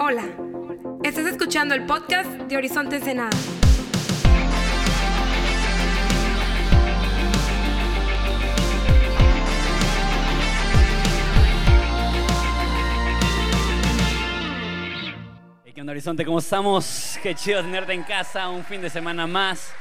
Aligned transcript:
Hola, 0.00 0.22
estás 1.02 1.26
escuchando 1.26 1.74
el 1.74 1.84
podcast 1.84 2.30
de 2.30 2.56
Horizonte 2.56 2.96
Ensenada. 2.96 3.36
Hey, 15.64 15.72
¿Qué 15.74 15.80
onda, 15.80 15.90
Horizonte? 15.90 16.24
¿Cómo 16.24 16.38
estamos? 16.38 17.18
Qué 17.20 17.34
chido 17.34 17.60
tenerte 17.62 17.92
en 17.92 18.04
casa 18.04 18.48
un 18.50 18.62
fin 18.64 18.80
de 18.80 18.90
semana 18.90 19.26
más. 19.26 19.72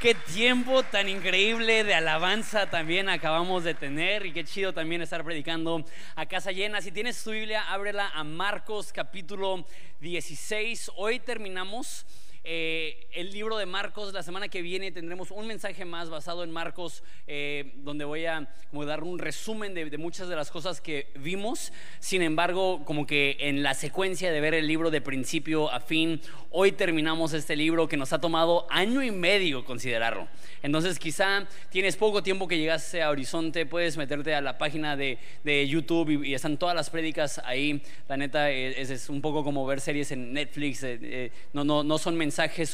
Qué 0.00 0.14
tiempo 0.14 0.82
tan 0.82 1.10
increíble 1.10 1.84
de 1.84 1.92
alabanza 1.92 2.70
también 2.70 3.10
acabamos 3.10 3.64
de 3.64 3.74
tener 3.74 4.24
y 4.24 4.32
qué 4.32 4.44
chido 4.44 4.72
también 4.72 5.02
estar 5.02 5.22
predicando 5.22 5.84
a 6.16 6.24
casa 6.24 6.52
llena. 6.52 6.80
Si 6.80 6.90
tienes 6.90 7.22
tu 7.22 7.32
Biblia, 7.32 7.70
ábrela 7.70 8.08
a 8.08 8.24
Marcos 8.24 8.94
capítulo 8.94 9.66
16. 10.00 10.92
Hoy 10.96 11.20
terminamos 11.20 12.06
eh, 12.44 13.06
el 13.12 13.30
libro 13.30 13.56
de 13.58 13.66
Marcos. 13.66 14.12
La 14.12 14.22
semana 14.22 14.48
que 14.48 14.62
viene 14.62 14.90
tendremos 14.92 15.30
un 15.30 15.46
mensaje 15.46 15.84
más 15.84 16.10
basado 16.10 16.42
en 16.42 16.50
Marcos, 16.50 17.02
eh, 17.26 17.72
donde 17.76 18.04
voy 18.04 18.26
a 18.26 18.48
como 18.70 18.84
dar 18.86 19.02
un 19.02 19.18
resumen 19.18 19.74
de, 19.74 19.90
de 19.90 19.98
muchas 19.98 20.28
de 20.28 20.36
las 20.36 20.50
cosas 20.50 20.80
que 20.80 21.08
vimos. 21.16 21.72
Sin 21.98 22.22
embargo, 22.22 22.84
como 22.84 23.06
que 23.06 23.36
en 23.40 23.62
la 23.62 23.74
secuencia 23.74 24.32
de 24.32 24.40
ver 24.40 24.54
el 24.54 24.66
libro 24.66 24.90
de 24.90 25.00
principio 25.00 25.70
a 25.70 25.80
fin, 25.80 26.20
hoy 26.50 26.72
terminamos 26.72 27.32
este 27.34 27.56
libro 27.56 27.88
que 27.88 27.96
nos 27.96 28.12
ha 28.12 28.20
tomado 28.20 28.66
año 28.70 29.02
y 29.02 29.10
medio 29.10 29.64
considerarlo. 29.64 30.28
Entonces, 30.62 30.98
quizá 30.98 31.46
tienes 31.70 31.96
poco 31.96 32.22
tiempo 32.22 32.48
que 32.48 32.58
llegaste 32.58 33.02
a 33.02 33.10
Horizonte, 33.10 33.66
puedes 33.66 33.96
meterte 33.96 34.34
a 34.34 34.40
la 34.40 34.56
página 34.56 34.96
de, 34.96 35.18
de 35.44 35.68
YouTube 35.68 36.24
y, 36.24 36.30
y 36.30 36.34
están 36.34 36.56
todas 36.56 36.74
las 36.74 36.90
prédicas 36.90 37.40
ahí. 37.44 37.82
La 38.08 38.16
neta, 38.16 38.50
eh, 38.50 38.80
es, 38.80 38.90
es 38.90 39.08
un 39.08 39.20
poco 39.20 39.44
como 39.44 39.66
ver 39.66 39.80
series 39.80 40.10
en 40.12 40.32
Netflix. 40.32 40.82
eh, 40.82 40.98
eh, 41.02 41.32
no, 41.52 41.64
no, 41.64 41.84
no 41.84 41.98
son 41.98 42.16
mensajes 42.16 42.29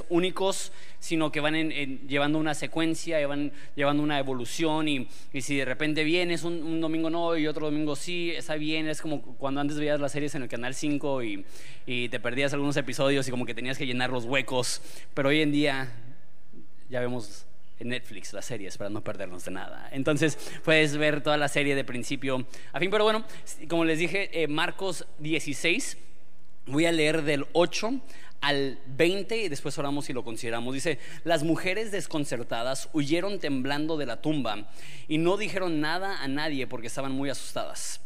únicos, 0.08 0.72
sino 0.98 1.30
que 1.32 1.40
van 1.40 1.54
en- 1.54 1.72
en- 1.72 2.08
llevando 2.08 2.38
una 2.38 2.54
secuencia, 2.54 3.24
van 3.26 3.52
llevando 3.74 4.02
una 4.02 4.18
evolución. 4.18 4.88
Y, 4.88 5.08
y 5.32 5.40
si 5.42 5.56
de 5.56 5.64
repente 5.64 6.04
vienes 6.04 6.42
un, 6.44 6.62
un 6.62 6.80
domingo 6.80 7.10
no 7.10 7.36
y 7.36 7.46
otro 7.46 7.66
domingo 7.66 7.96
sí, 7.96 8.30
está 8.30 8.56
bien. 8.56 8.88
Es 8.88 9.00
como 9.02 9.22
cuando 9.22 9.60
antes 9.60 9.78
veías 9.78 10.00
las 10.00 10.12
series 10.12 10.34
en 10.34 10.42
el 10.42 10.48
canal 10.48 10.74
5 10.74 11.22
y, 11.22 11.44
y 11.86 12.08
te 12.08 12.20
perdías 12.20 12.52
algunos 12.52 12.76
episodios 12.76 13.26
y 13.28 13.30
como 13.30 13.46
que 13.46 13.54
tenías 13.54 13.78
que 13.78 13.86
llenar 13.86 14.10
los 14.10 14.24
huecos. 14.24 14.82
Pero 15.14 15.28
hoy 15.30 15.40
en 15.42 15.52
día 15.52 15.92
ya 16.88 17.00
vemos 17.00 17.46
en 17.78 17.88
Netflix 17.88 18.32
las 18.32 18.46
series 18.46 18.78
para 18.78 18.88
no 18.88 19.02
perdernos 19.04 19.44
de 19.44 19.50
nada. 19.50 19.88
Entonces 19.92 20.38
puedes 20.64 20.96
ver 20.96 21.22
toda 21.22 21.36
la 21.36 21.48
serie 21.48 21.74
de 21.74 21.84
principio 21.84 22.46
a 22.72 22.80
fin. 22.80 22.90
Pero 22.90 23.04
bueno, 23.04 23.24
como 23.68 23.84
les 23.84 23.98
dije, 23.98 24.30
eh, 24.42 24.48
Marcos 24.48 25.04
16, 25.18 25.98
voy 26.66 26.86
a 26.86 26.92
leer 26.92 27.22
del 27.22 27.46
8 27.52 28.00
al 28.40 28.78
20 28.86 29.36
y 29.36 29.48
después 29.48 29.78
oramos 29.78 30.08
y 30.10 30.12
lo 30.12 30.24
consideramos. 30.24 30.74
Dice, 30.74 30.98
las 31.24 31.42
mujeres 31.42 31.90
desconcertadas 31.90 32.88
huyeron 32.92 33.38
temblando 33.38 33.96
de 33.96 34.06
la 34.06 34.20
tumba 34.20 34.68
y 35.08 35.18
no 35.18 35.36
dijeron 35.36 35.80
nada 35.80 36.22
a 36.22 36.28
nadie 36.28 36.66
porque 36.66 36.86
estaban 36.86 37.12
muy 37.12 37.30
asustadas. 37.30 38.00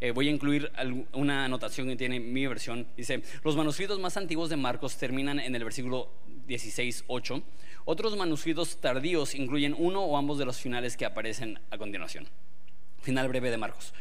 Eh, 0.00 0.10
voy 0.10 0.28
a 0.28 0.30
incluir 0.32 0.70
una 1.12 1.46
anotación 1.46 1.88
que 1.88 1.96
tiene 1.96 2.20
mi 2.20 2.46
versión. 2.46 2.86
Dice, 2.96 3.22
los 3.42 3.56
manuscritos 3.56 3.98
más 4.00 4.16
antiguos 4.16 4.50
de 4.50 4.56
Marcos 4.56 4.96
terminan 4.96 5.38
en 5.38 5.54
el 5.54 5.64
versículo 5.64 6.10
16, 6.46 7.04
8. 7.06 7.42
Otros 7.86 8.16
manuscritos 8.16 8.78
tardíos 8.78 9.34
incluyen 9.34 9.74
uno 9.78 10.02
o 10.02 10.16
ambos 10.16 10.38
de 10.38 10.44
los 10.44 10.58
finales 10.58 10.96
que 10.96 11.06
aparecen 11.06 11.58
a 11.70 11.78
continuación. 11.78 12.28
Final 13.02 13.28
breve 13.28 13.50
de 13.50 13.56
Marcos. 13.56 13.94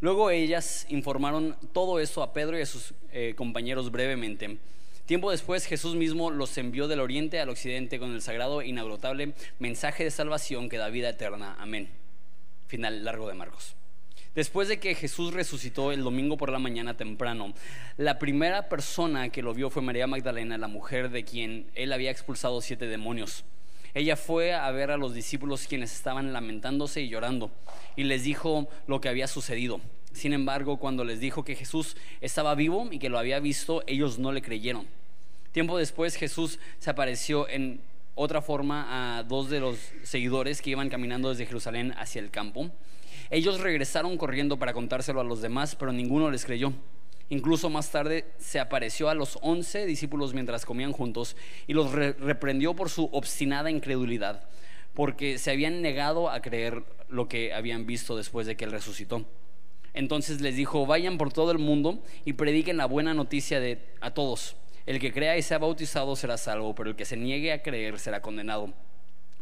Luego 0.00 0.30
ellas 0.30 0.86
informaron 0.88 1.56
todo 1.72 2.00
esto 2.00 2.22
a 2.22 2.32
Pedro 2.32 2.58
y 2.58 2.62
a 2.62 2.66
sus 2.66 2.94
eh, 3.12 3.34
compañeros 3.36 3.90
brevemente. 3.90 4.58
Tiempo 5.06 5.32
después 5.32 5.66
Jesús 5.66 5.96
mismo 5.96 6.30
los 6.30 6.56
envió 6.58 6.86
del 6.86 7.00
oriente 7.00 7.40
al 7.40 7.48
occidente 7.48 7.98
con 7.98 8.12
el 8.12 8.22
sagrado 8.22 8.62
e 8.62 8.68
inagotable 8.68 9.34
mensaje 9.58 10.04
de 10.04 10.10
salvación 10.12 10.68
que 10.68 10.78
da 10.78 10.88
vida 10.90 11.08
eterna. 11.08 11.56
Amén. 11.58 11.90
Final 12.68 13.04
largo 13.04 13.26
de 13.28 13.34
Marcos. 13.34 13.74
Después 14.34 14.68
de 14.68 14.78
que 14.78 14.94
Jesús 14.94 15.34
resucitó 15.34 15.92
el 15.92 16.04
domingo 16.04 16.38
por 16.38 16.50
la 16.50 16.58
mañana 16.58 16.96
temprano, 16.96 17.52
la 17.98 18.18
primera 18.18 18.68
persona 18.68 19.28
que 19.28 19.42
lo 19.42 19.52
vio 19.52 19.68
fue 19.68 19.82
María 19.82 20.06
Magdalena, 20.06 20.56
la 20.56 20.68
mujer 20.68 21.10
de 21.10 21.24
quien 21.24 21.66
él 21.74 21.92
había 21.92 22.10
expulsado 22.10 22.60
siete 22.62 22.86
demonios. 22.86 23.44
Ella 23.94 24.16
fue 24.16 24.54
a 24.54 24.70
ver 24.70 24.90
a 24.90 24.96
los 24.96 25.12
discípulos 25.12 25.66
quienes 25.66 25.92
estaban 25.92 26.32
lamentándose 26.32 27.02
y 27.02 27.08
llorando 27.08 27.50
y 27.94 28.04
les 28.04 28.22
dijo 28.22 28.68
lo 28.86 29.00
que 29.00 29.10
había 29.10 29.26
sucedido. 29.26 29.80
Sin 30.12 30.32
embargo, 30.32 30.76
cuando 30.78 31.04
les 31.04 31.20
dijo 31.20 31.44
que 31.44 31.56
Jesús 31.56 31.96
estaba 32.20 32.54
vivo 32.54 32.88
y 32.90 32.98
que 32.98 33.08
lo 33.08 33.18
había 33.18 33.40
visto, 33.40 33.82
ellos 33.86 34.18
no 34.18 34.32
le 34.32 34.42
creyeron. 34.42 34.86
Tiempo 35.52 35.78
después 35.78 36.16
Jesús 36.16 36.58
se 36.78 36.90
apareció 36.90 37.48
en 37.48 37.80
otra 38.14 38.42
forma 38.42 39.18
a 39.18 39.22
dos 39.22 39.48
de 39.48 39.60
los 39.60 39.78
seguidores 40.02 40.60
que 40.60 40.70
iban 40.70 40.90
caminando 40.90 41.30
desde 41.30 41.46
Jerusalén 41.46 41.94
hacia 41.96 42.20
el 42.20 42.30
campo. 42.30 42.70
Ellos 43.30 43.60
regresaron 43.60 44.18
corriendo 44.18 44.58
para 44.58 44.74
contárselo 44.74 45.20
a 45.20 45.24
los 45.24 45.40
demás, 45.40 45.74
pero 45.74 45.92
ninguno 45.92 46.30
les 46.30 46.44
creyó. 46.44 46.72
Incluso 47.30 47.70
más 47.70 47.90
tarde 47.90 48.26
se 48.38 48.60
apareció 48.60 49.08
a 49.08 49.14
los 49.14 49.38
once 49.40 49.86
discípulos 49.86 50.34
mientras 50.34 50.66
comían 50.66 50.92
juntos 50.92 51.36
y 51.66 51.72
los 51.72 51.92
re- 51.92 52.12
reprendió 52.12 52.74
por 52.74 52.90
su 52.90 53.08
obstinada 53.12 53.70
incredulidad, 53.70 54.46
porque 54.92 55.38
se 55.38 55.50
habían 55.50 55.80
negado 55.80 56.28
a 56.28 56.42
creer 56.42 56.84
lo 57.08 57.28
que 57.28 57.54
habían 57.54 57.86
visto 57.86 58.16
después 58.16 58.46
de 58.46 58.56
que 58.56 58.66
él 58.66 58.72
resucitó. 58.72 59.24
Entonces 59.94 60.40
les 60.40 60.56
dijo, 60.56 60.86
vayan 60.86 61.18
por 61.18 61.32
todo 61.32 61.50
el 61.52 61.58
mundo 61.58 62.02
y 62.24 62.32
prediquen 62.32 62.76
la 62.76 62.86
buena 62.86 63.14
noticia 63.14 63.60
de, 63.60 63.78
a 64.00 64.12
todos. 64.12 64.56
El 64.86 64.98
que 64.98 65.12
crea 65.12 65.36
y 65.36 65.42
sea 65.42 65.58
bautizado 65.58 66.16
será 66.16 66.36
salvo, 66.38 66.74
pero 66.74 66.90
el 66.90 66.96
que 66.96 67.04
se 67.04 67.16
niegue 67.16 67.52
a 67.52 67.62
creer 67.62 67.98
será 67.98 68.20
condenado. 68.20 68.72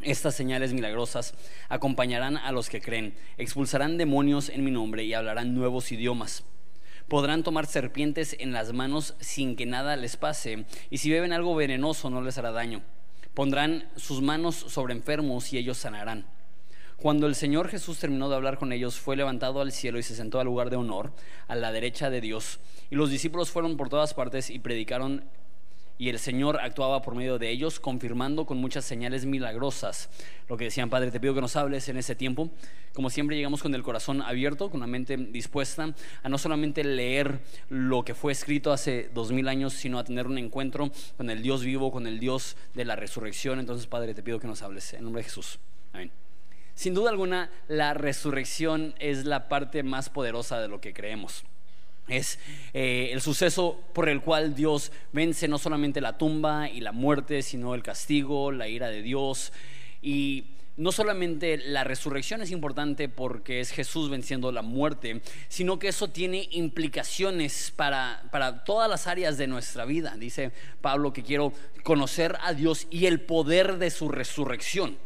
Estas 0.01 0.35
señales 0.35 0.73
milagrosas 0.73 1.33
acompañarán 1.69 2.37
a 2.37 2.51
los 2.51 2.69
que 2.69 2.81
creen, 2.81 3.15
expulsarán 3.37 3.97
demonios 3.97 4.49
en 4.49 4.63
mi 4.63 4.71
nombre 4.71 5.03
y 5.03 5.13
hablarán 5.13 5.53
nuevos 5.53 5.91
idiomas. 5.91 6.43
Podrán 7.07 7.43
tomar 7.43 7.65
serpientes 7.65 8.35
en 8.39 8.51
las 8.51 8.73
manos 8.73 9.15
sin 9.19 9.55
que 9.55 9.65
nada 9.65 9.95
les 9.95 10.17
pase, 10.17 10.65
y 10.89 10.97
si 10.97 11.11
beben 11.11 11.33
algo 11.33 11.55
venenoso 11.55 12.09
no 12.09 12.21
les 12.21 12.37
hará 12.37 12.51
daño. 12.51 12.81
Pondrán 13.33 13.89
sus 13.95 14.21
manos 14.21 14.55
sobre 14.55 14.93
enfermos 14.93 15.53
y 15.53 15.57
ellos 15.57 15.77
sanarán. 15.77 16.25
Cuando 17.01 17.25
el 17.25 17.33
Señor 17.33 17.67
Jesús 17.67 17.97
terminó 17.97 18.29
de 18.29 18.35
hablar 18.35 18.59
con 18.59 18.71
ellos, 18.71 18.99
fue 18.99 19.15
levantado 19.15 19.59
al 19.59 19.71
cielo 19.71 19.97
y 19.97 20.03
se 20.03 20.15
sentó 20.15 20.39
al 20.39 20.45
lugar 20.45 20.69
de 20.69 20.75
honor, 20.75 21.11
a 21.47 21.55
la 21.55 21.71
derecha 21.71 22.11
de 22.11 22.21
Dios. 22.21 22.59
Y 22.91 22.95
los 22.95 23.09
discípulos 23.09 23.49
fueron 23.49 23.75
por 23.75 23.89
todas 23.89 24.13
partes 24.13 24.51
y 24.51 24.59
predicaron 24.59 25.23
y 25.97 26.09
el 26.09 26.19
Señor 26.19 26.59
actuaba 26.59 27.01
por 27.01 27.15
medio 27.15 27.39
de 27.39 27.49
ellos, 27.49 27.79
confirmando 27.79 28.45
con 28.45 28.57
muchas 28.57 28.85
señales 28.85 29.25
milagrosas 29.25 30.09
lo 30.47 30.57
que 30.57 30.65
decían, 30.65 30.91
Padre, 30.91 31.09
te 31.09 31.19
pido 31.19 31.33
que 31.33 31.41
nos 31.41 31.55
hables 31.55 31.89
en 31.89 31.97
ese 31.97 32.15
tiempo. 32.15 32.51
Como 32.93 33.09
siempre 33.09 33.35
llegamos 33.35 33.63
con 33.63 33.73
el 33.73 33.81
corazón 33.81 34.21
abierto, 34.21 34.69
con 34.69 34.81
la 34.81 34.87
mente 34.87 35.17
dispuesta 35.17 35.95
a 36.21 36.29
no 36.29 36.37
solamente 36.37 36.83
leer 36.83 37.39
lo 37.69 38.03
que 38.03 38.13
fue 38.13 38.31
escrito 38.31 38.71
hace 38.71 39.09
dos 39.13 39.31
mil 39.31 39.47
años, 39.47 39.73
sino 39.73 39.97
a 39.97 40.03
tener 40.03 40.27
un 40.27 40.37
encuentro 40.37 40.91
con 41.17 41.31
el 41.31 41.41
Dios 41.41 41.63
vivo, 41.63 41.91
con 41.91 42.05
el 42.05 42.19
Dios 42.19 42.57
de 42.75 42.85
la 42.85 42.95
resurrección. 42.95 43.59
Entonces, 43.59 43.87
Padre, 43.87 44.13
te 44.13 44.21
pido 44.21 44.39
que 44.39 44.47
nos 44.47 44.61
hables 44.61 44.93
en 44.93 45.03
nombre 45.03 45.21
de 45.21 45.29
Jesús. 45.29 45.57
Amén. 45.93 46.11
Sin 46.75 46.93
duda 46.93 47.09
alguna, 47.09 47.51
la 47.67 47.93
resurrección 47.93 48.95
es 48.99 49.25
la 49.25 49.49
parte 49.49 49.83
más 49.83 50.09
poderosa 50.09 50.59
de 50.59 50.67
lo 50.67 50.81
que 50.81 50.93
creemos. 50.93 51.43
Es 52.07 52.39
eh, 52.73 53.09
el 53.13 53.21
suceso 53.21 53.79
por 53.93 54.09
el 54.09 54.21
cual 54.21 54.55
Dios 54.55 54.91
vence 55.13 55.47
no 55.47 55.57
solamente 55.57 56.01
la 56.01 56.17
tumba 56.17 56.69
y 56.69 56.81
la 56.81 56.91
muerte, 56.91 57.41
sino 57.41 57.75
el 57.75 57.83
castigo, 57.83 58.51
la 58.51 58.67
ira 58.67 58.89
de 58.89 59.01
Dios. 59.01 59.53
Y 60.01 60.45
no 60.77 60.91
solamente 60.91 61.57
la 61.57 61.83
resurrección 61.83 62.41
es 62.41 62.51
importante 62.51 63.07
porque 63.07 63.59
es 63.59 63.71
Jesús 63.71 64.09
venciendo 64.09 64.51
la 64.51 64.61
muerte, 64.61 65.21
sino 65.47 65.79
que 65.79 65.89
eso 65.89 66.09
tiene 66.09 66.47
implicaciones 66.51 67.71
para, 67.75 68.23
para 68.31 68.63
todas 68.63 68.89
las 68.89 69.07
áreas 69.07 69.37
de 69.37 69.47
nuestra 69.47 69.85
vida. 69.85 70.15
Dice 70.17 70.51
Pablo 70.81 71.13
que 71.13 71.23
quiero 71.23 71.53
conocer 71.83 72.37
a 72.41 72.53
Dios 72.53 72.87
y 72.89 73.05
el 73.05 73.21
poder 73.21 73.77
de 73.77 73.91
su 73.91 74.09
resurrección 74.09 74.97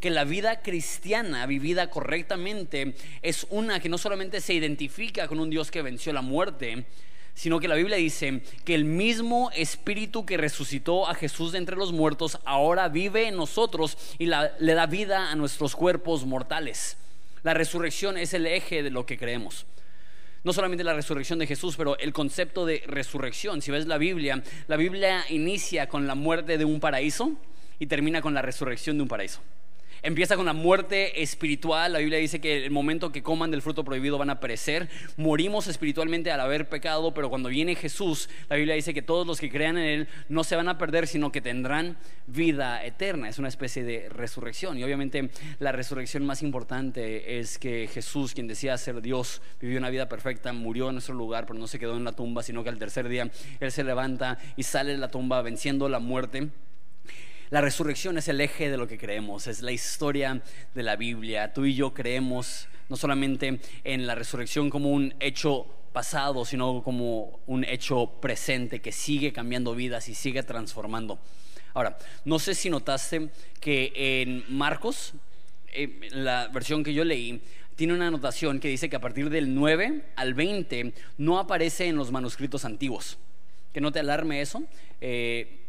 que 0.00 0.10
la 0.10 0.24
vida 0.24 0.62
cristiana 0.62 1.46
vivida 1.46 1.90
correctamente 1.90 2.94
es 3.22 3.46
una 3.50 3.80
que 3.80 3.88
no 3.88 3.98
solamente 3.98 4.40
se 4.40 4.54
identifica 4.54 5.28
con 5.28 5.40
un 5.40 5.50
Dios 5.50 5.70
que 5.70 5.82
venció 5.82 6.12
la 6.12 6.22
muerte, 6.22 6.86
sino 7.34 7.60
que 7.60 7.68
la 7.68 7.74
Biblia 7.74 7.96
dice 7.96 8.42
que 8.64 8.74
el 8.74 8.84
mismo 8.84 9.50
espíritu 9.54 10.26
que 10.26 10.36
resucitó 10.36 11.08
a 11.08 11.14
Jesús 11.14 11.52
de 11.52 11.58
entre 11.58 11.76
los 11.76 11.92
muertos 11.92 12.38
ahora 12.44 12.88
vive 12.88 13.28
en 13.28 13.36
nosotros 13.36 13.96
y 14.18 14.26
le 14.26 14.74
da 14.74 14.86
vida 14.86 15.30
a 15.30 15.36
nuestros 15.36 15.76
cuerpos 15.76 16.26
mortales. 16.26 16.96
La 17.42 17.54
resurrección 17.54 18.18
es 18.18 18.34
el 18.34 18.46
eje 18.46 18.82
de 18.82 18.90
lo 18.90 19.06
que 19.06 19.16
creemos. 19.16 19.66
No 20.42 20.52
solamente 20.52 20.84
la 20.84 20.94
resurrección 20.94 21.38
de 21.38 21.46
Jesús, 21.46 21.76
pero 21.76 21.98
el 21.98 22.12
concepto 22.12 22.64
de 22.64 22.82
resurrección. 22.86 23.60
Si 23.60 23.70
ves 23.70 23.86
la 23.86 23.98
Biblia, 23.98 24.42
la 24.68 24.76
Biblia 24.76 25.24
inicia 25.28 25.88
con 25.88 26.06
la 26.06 26.14
muerte 26.14 26.56
de 26.56 26.64
un 26.64 26.80
paraíso 26.80 27.32
y 27.78 27.86
termina 27.86 28.22
con 28.22 28.34
la 28.34 28.42
resurrección 28.42 28.96
de 28.96 29.02
un 29.02 29.08
paraíso. 29.08 29.40
Empieza 30.02 30.36
con 30.36 30.46
la 30.46 30.52
muerte 30.52 31.22
espiritual. 31.22 31.92
La 31.92 31.98
Biblia 31.98 32.18
dice 32.18 32.40
que 32.40 32.64
el 32.64 32.70
momento 32.70 33.12
que 33.12 33.22
coman 33.22 33.50
del 33.50 33.60
fruto 33.60 33.84
prohibido 33.84 34.16
van 34.16 34.30
a 34.30 34.40
perecer. 34.40 34.88
Morimos 35.16 35.66
espiritualmente 35.66 36.30
al 36.30 36.40
haber 36.40 36.68
pecado, 36.68 37.12
pero 37.12 37.28
cuando 37.28 37.50
viene 37.50 37.74
Jesús, 37.74 38.30
la 38.48 38.56
Biblia 38.56 38.74
dice 38.74 38.94
que 38.94 39.02
todos 39.02 39.26
los 39.26 39.40
que 39.40 39.50
crean 39.50 39.76
en 39.76 39.84
Él 39.84 40.08
no 40.28 40.42
se 40.44 40.56
van 40.56 40.68
a 40.68 40.78
perder, 40.78 41.06
sino 41.06 41.30
que 41.32 41.40
tendrán 41.40 41.98
vida 42.26 42.84
eterna. 42.84 43.28
Es 43.28 43.38
una 43.38 43.48
especie 43.48 43.84
de 43.84 44.08
resurrección. 44.08 44.78
Y 44.78 44.84
obviamente 44.84 45.30
la 45.58 45.72
resurrección 45.72 46.24
más 46.24 46.42
importante 46.42 47.38
es 47.38 47.58
que 47.58 47.88
Jesús, 47.92 48.32
quien 48.32 48.46
decía 48.46 48.78
ser 48.78 49.02
Dios, 49.02 49.42
vivió 49.60 49.78
una 49.78 49.90
vida 49.90 50.08
perfecta, 50.08 50.52
murió 50.52 50.88
en 50.88 50.94
nuestro 50.94 51.14
lugar, 51.14 51.46
pero 51.46 51.58
no 51.58 51.66
se 51.66 51.78
quedó 51.78 51.96
en 51.96 52.04
la 52.04 52.12
tumba, 52.12 52.42
sino 52.42 52.62
que 52.62 52.70
al 52.70 52.78
tercer 52.78 53.08
día 53.08 53.30
Él 53.60 53.70
se 53.70 53.84
levanta 53.84 54.38
y 54.56 54.62
sale 54.62 54.92
de 54.92 54.98
la 54.98 55.10
tumba 55.10 55.42
venciendo 55.42 55.88
la 55.88 55.98
muerte. 55.98 56.48
La 57.50 57.60
resurrección 57.60 58.16
es 58.16 58.28
el 58.28 58.40
eje 58.40 58.70
de 58.70 58.76
lo 58.76 58.86
que 58.86 58.96
creemos, 58.96 59.48
es 59.48 59.60
la 59.60 59.72
historia 59.72 60.40
de 60.72 60.82
la 60.84 60.94
Biblia. 60.94 61.52
Tú 61.52 61.64
y 61.64 61.74
yo 61.74 61.92
creemos 61.92 62.68
no 62.88 62.96
solamente 62.96 63.58
en 63.82 64.06
la 64.06 64.14
resurrección 64.14 64.70
como 64.70 64.90
un 64.90 65.12
hecho 65.18 65.66
pasado, 65.92 66.44
sino 66.44 66.80
como 66.84 67.40
un 67.48 67.64
hecho 67.64 68.06
presente 68.20 68.80
que 68.80 68.92
sigue 68.92 69.32
cambiando 69.32 69.74
vidas 69.74 70.08
y 70.08 70.14
sigue 70.14 70.44
transformando. 70.44 71.18
Ahora, 71.74 71.98
no 72.24 72.38
sé 72.38 72.54
si 72.54 72.70
notaste 72.70 73.30
que 73.58 73.92
en 73.96 74.44
Marcos, 74.56 75.14
eh, 75.72 76.08
la 76.12 76.46
versión 76.48 76.84
que 76.84 76.94
yo 76.94 77.04
leí, 77.04 77.42
tiene 77.74 77.94
una 77.94 78.06
anotación 78.06 78.60
que 78.60 78.68
dice 78.68 78.88
que 78.88 78.94
a 78.94 79.00
partir 79.00 79.28
del 79.28 79.52
9 79.56 80.04
al 80.14 80.34
20 80.34 80.92
no 81.18 81.40
aparece 81.40 81.86
en 81.86 81.96
los 81.96 82.12
manuscritos 82.12 82.64
antiguos. 82.64 83.18
Que 83.72 83.80
no 83.80 83.90
te 83.90 83.98
alarme 83.98 84.40
eso. 84.40 84.62
Eh, 85.00 85.59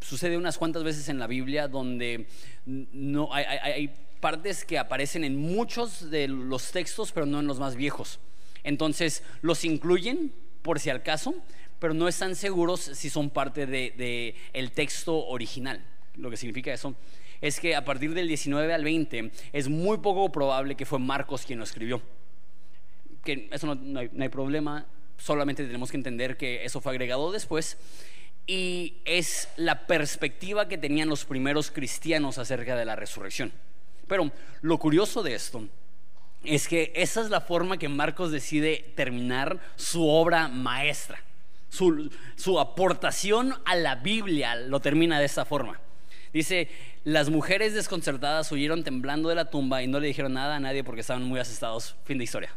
sucede 0.00 0.36
unas 0.36 0.58
cuantas 0.58 0.82
veces 0.82 1.08
en 1.08 1.18
la 1.18 1.26
Biblia 1.26 1.68
donde 1.68 2.26
no 2.66 3.32
hay, 3.32 3.90
partes 4.20 4.64
que 4.64 4.78
aparecen 4.78 5.22
en 5.22 5.36
muchos 5.36 6.10
de 6.10 6.28
los 6.28 6.72
textos, 6.72 7.12
pero 7.12 7.26
no 7.26 7.40
en 7.40 7.46
los 7.46 7.58
más 7.58 7.76
viejos. 7.76 8.20
Entonces 8.62 9.22
los 9.42 9.64
incluyen 9.64 10.32
por 10.62 10.80
si 10.80 10.88
al 10.88 11.02
caso, 11.02 11.34
pero 11.78 11.92
no 11.92 12.08
están 12.08 12.34
seguros 12.34 12.80
si 12.80 13.10
son 13.10 13.28
parte 13.28 13.66
del 13.66 13.96
de, 13.98 14.34
el 14.54 14.72
texto 14.72 15.26
original. 15.26 15.84
Lo 16.16 16.30
que 16.30 16.38
significa 16.38 16.72
eso 16.72 16.94
es 17.42 17.60
que 17.60 17.76
a 17.76 17.84
partir 17.84 18.14
del 18.14 18.26
19 18.26 18.72
al 18.72 18.84
20 18.84 19.30
es 19.52 19.68
muy 19.68 19.98
poco 19.98 20.32
probable 20.32 20.74
que 20.74 20.86
fue 20.86 20.98
Marcos 20.98 21.44
quien 21.44 21.58
lo 21.58 21.64
escribió. 21.64 22.00
Que 23.22 23.50
eso 23.52 23.74
no 23.74 24.00
hay 24.00 24.28
problema, 24.30 24.86
solamente 25.18 25.64
tenemos 25.64 25.90
que 25.90 25.96
entender 25.96 26.36
que 26.36 26.64
eso 26.64 26.80
fue 26.80 26.92
agregado 26.92 27.32
después 27.32 27.78
y 28.46 28.96
es 29.04 29.48
la 29.56 29.86
perspectiva 29.86 30.68
que 30.68 30.78
tenían 30.78 31.08
los 31.08 31.24
primeros 31.24 31.70
cristianos 31.70 32.38
acerca 32.38 32.76
de 32.76 32.84
la 32.84 32.96
resurrección. 32.96 33.52
Pero 34.06 34.30
lo 34.60 34.78
curioso 34.78 35.22
de 35.22 35.34
esto 35.34 35.66
es 36.44 36.68
que 36.68 36.92
esa 36.94 37.22
es 37.22 37.30
la 37.30 37.40
forma 37.40 37.78
que 37.78 37.88
Marcos 37.88 38.30
decide 38.30 38.92
terminar 38.94 39.58
su 39.76 40.06
obra 40.06 40.48
maestra. 40.48 41.22
Su, 41.70 42.60
aportación 42.60 43.54
a 43.64 43.74
la 43.74 43.96
Biblia 43.96 44.54
lo 44.54 44.78
termina 44.80 45.18
de 45.18 45.24
esa 45.24 45.44
forma. 45.44 45.80
Dice, 46.32 46.68
las 47.02 47.30
mujeres 47.30 47.74
desconcertadas 47.74 48.52
huyeron 48.52 48.84
temblando 48.84 49.28
de 49.28 49.34
la 49.34 49.50
tumba 49.50 49.82
y 49.82 49.88
no 49.88 49.98
le 49.98 50.06
dijeron 50.06 50.34
nada 50.34 50.56
a 50.56 50.60
nadie 50.60 50.84
porque 50.84 51.00
estaban 51.00 51.24
muy 51.24 51.40
asustados. 51.40 51.96
Fin 52.04 52.18
de 52.18 52.24
historia. 52.24 52.54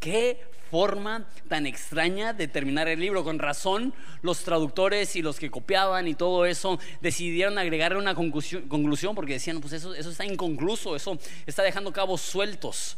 Qué 0.00 0.40
forma 0.74 1.24
tan 1.46 1.66
extraña 1.66 2.32
de 2.32 2.48
terminar 2.48 2.88
el 2.88 2.98
libro. 2.98 3.22
Con 3.22 3.38
razón, 3.38 3.94
los 4.22 4.42
traductores 4.42 5.14
y 5.14 5.22
los 5.22 5.38
que 5.38 5.48
copiaban 5.48 6.08
y 6.08 6.16
todo 6.16 6.46
eso 6.46 6.80
decidieron 7.00 7.58
agregarle 7.58 7.96
una 7.96 8.16
conclusión, 8.16 9.14
porque 9.14 9.34
decían, 9.34 9.60
pues 9.60 9.74
eso, 9.74 9.94
eso 9.94 10.10
está 10.10 10.24
inconcluso, 10.24 10.96
eso 10.96 11.16
está 11.46 11.62
dejando 11.62 11.92
cabos 11.92 12.22
sueltos. 12.22 12.96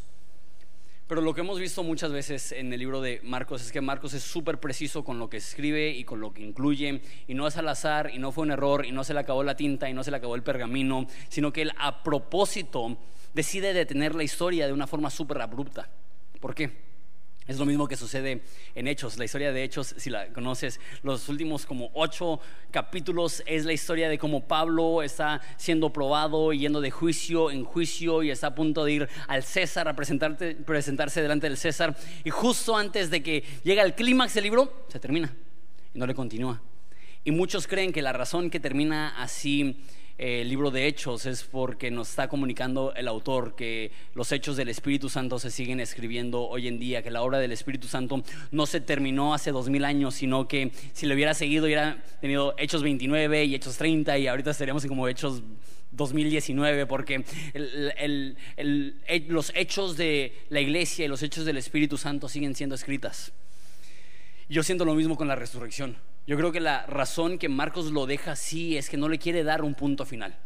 Pero 1.06 1.20
lo 1.20 1.34
que 1.34 1.42
hemos 1.42 1.58
visto 1.60 1.82
muchas 1.82 2.12
veces 2.12 2.50
en 2.52 2.72
el 2.72 2.78
libro 2.78 3.02
de 3.02 3.20
Marcos 3.22 3.60
es 3.60 3.70
que 3.70 3.82
Marcos 3.82 4.14
es 4.14 4.22
súper 4.22 4.58
preciso 4.58 5.04
con 5.04 5.18
lo 5.18 5.28
que 5.28 5.36
escribe 5.36 5.90
y 5.90 6.04
con 6.04 6.18
lo 6.18 6.32
que 6.32 6.40
incluye, 6.40 7.02
y 7.28 7.34
no 7.34 7.46
es 7.46 7.58
al 7.58 7.68
azar, 7.68 8.10
y 8.10 8.18
no 8.18 8.32
fue 8.32 8.44
un 8.44 8.52
error, 8.52 8.86
y 8.86 8.92
no 8.92 9.04
se 9.04 9.12
le 9.12 9.20
acabó 9.20 9.42
la 9.44 9.54
tinta, 9.54 9.90
y 9.90 9.92
no 9.92 10.02
se 10.02 10.10
le 10.10 10.16
acabó 10.16 10.34
el 10.34 10.42
pergamino, 10.42 11.08
sino 11.28 11.52
que 11.52 11.60
él 11.60 11.72
a 11.76 12.02
propósito 12.02 12.96
decide 13.34 13.74
detener 13.74 14.14
la 14.14 14.22
historia 14.22 14.66
de 14.66 14.72
una 14.72 14.86
forma 14.86 15.10
súper 15.10 15.42
abrupta. 15.42 15.90
¿Por 16.40 16.54
qué? 16.54 16.85
Es 17.46 17.58
lo 17.58 17.64
mismo 17.64 17.86
que 17.86 17.96
sucede 17.96 18.42
en 18.74 18.88
Hechos. 18.88 19.18
La 19.18 19.24
historia 19.24 19.52
de 19.52 19.62
Hechos, 19.62 19.94
si 19.98 20.10
la 20.10 20.32
conoces, 20.32 20.80
los 21.04 21.28
últimos 21.28 21.64
como 21.64 21.90
ocho 21.94 22.40
capítulos 22.72 23.44
es 23.46 23.64
la 23.64 23.72
historia 23.72 24.08
de 24.08 24.18
cómo 24.18 24.48
Pablo 24.48 25.00
está 25.00 25.40
siendo 25.56 25.92
probado, 25.92 26.52
yendo 26.52 26.80
de 26.80 26.90
juicio 26.90 27.52
en 27.52 27.64
juicio 27.64 28.24
y 28.24 28.30
está 28.32 28.48
a 28.48 28.54
punto 28.56 28.84
de 28.84 28.92
ir 28.92 29.08
al 29.28 29.44
César 29.44 29.86
a 29.86 29.94
presentarse 29.94 31.22
delante 31.22 31.48
del 31.48 31.56
César. 31.56 31.96
Y 32.24 32.30
justo 32.30 32.76
antes 32.76 33.10
de 33.10 33.22
que 33.22 33.44
llega 33.62 33.84
el 33.84 33.94
clímax 33.94 34.34
del 34.34 34.42
libro, 34.42 34.86
se 34.88 34.98
termina 34.98 35.32
y 35.94 35.98
no 36.00 36.06
le 36.06 36.16
continúa. 36.16 36.60
Y 37.22 37.30
muchos 37.30 37.68
creen 37.68 37.92
que 37.92 38.02
la 38.02 38.12
razón 38.12 38.50
que 38.50 38.58
termina 38.58 39.22
así 39.22 39.84
el 40.18 40.48
libro 40.48 40.70
de 40.70 40.86
Hechos 40.86 41.26
es 41.26 41.44
porque 41.44 41.90
nos 41.90 42.08
está 42.08 42.28
comunicando 42.28 42.94
el 42.94 43.06
autor 43.06 43.54
que 43.54 43.92
los 44.14 44.32
hechos 44.32 44.56
del 44.56 44.70
Espíritu 44.70 45.08
Santo 45.10 45.38
se 45.38 45.50
siguen 45.50 45.78
escribiendo 45.78 46.48
hoy 46.48 46.68
en 46.68 46.78
día, 46.78 47.02
que 47.02 47.10
la 47.10 47.22
obra 47.22 47.38
del 47.38 47.52
Espíritu 47.52 47.86
Santo 47.86 48.22
no 48.50 48.66
se 48.66 48.80
terminó 48.80 49.34
hace 49.34 49.52
dos 49.52 49.68
mil 49.68 49.84
años, 49.84 50.14
sino 50.14 50.48
que 50.48 50.70
si 50.94 51.06
lo 51.06 51.14
hubiera 51.14 51.34
seguido 51.34 51.66
hubiera 51.66 52.02
tenido 52.20 52.54
Hechos 52.56 52.82
29 52.82 53.44
y 53.44 53.54
Hechos 53.54 53.76
30 53.76 54.16
y 54.18 54.26
ahorita 54.26 54.52
estaríamos 54.52 54.84
en 54.84 54.88
como 54.88 55.06
Hechos 55.06 55.42
2019, 55.92 56.86
porque 56.86 57.24
los 59.28 59.52
hechos 59.54 59.96
de 59.96 60.32
la 60.48 60.60
iglesia 60.60 61.04
y 61.04 61.08
los 61.08 61.22
hechos 61.22 61.44
del 61.44 61.58
Espíritu 61.58 61.98
Santo 61.98 62.28
siguen 62.28 62.54
siendo 62.54 62.74
escritas. 62.74 63.32
Yo 64.48 64.62
siento 64.62 64.84
lo 64.84 64.94
mismo 64.94 65.16
con 65.16 65.28
la 65.28 65.36
resurrección. 65.36 65.96
Yo 66.26 66.36
creo 66.36 66.50
que 66.50 66.60
la 66.60 66.84
razón 66.86 67.38
que 67.38 67.48
Marcos 67.48 67.92
lo 67.92 68.04
deja 68.04 68.32
así 68.32 68.76
es 68.76 68.90
que 68.90 68.96
no 68.96 69.08
le 69.08 69.18
quiere 69.18 69.44
dar 69.44 69.62
un 69.62 69.74
punto 69.74 70.04
final. 70.04 70.36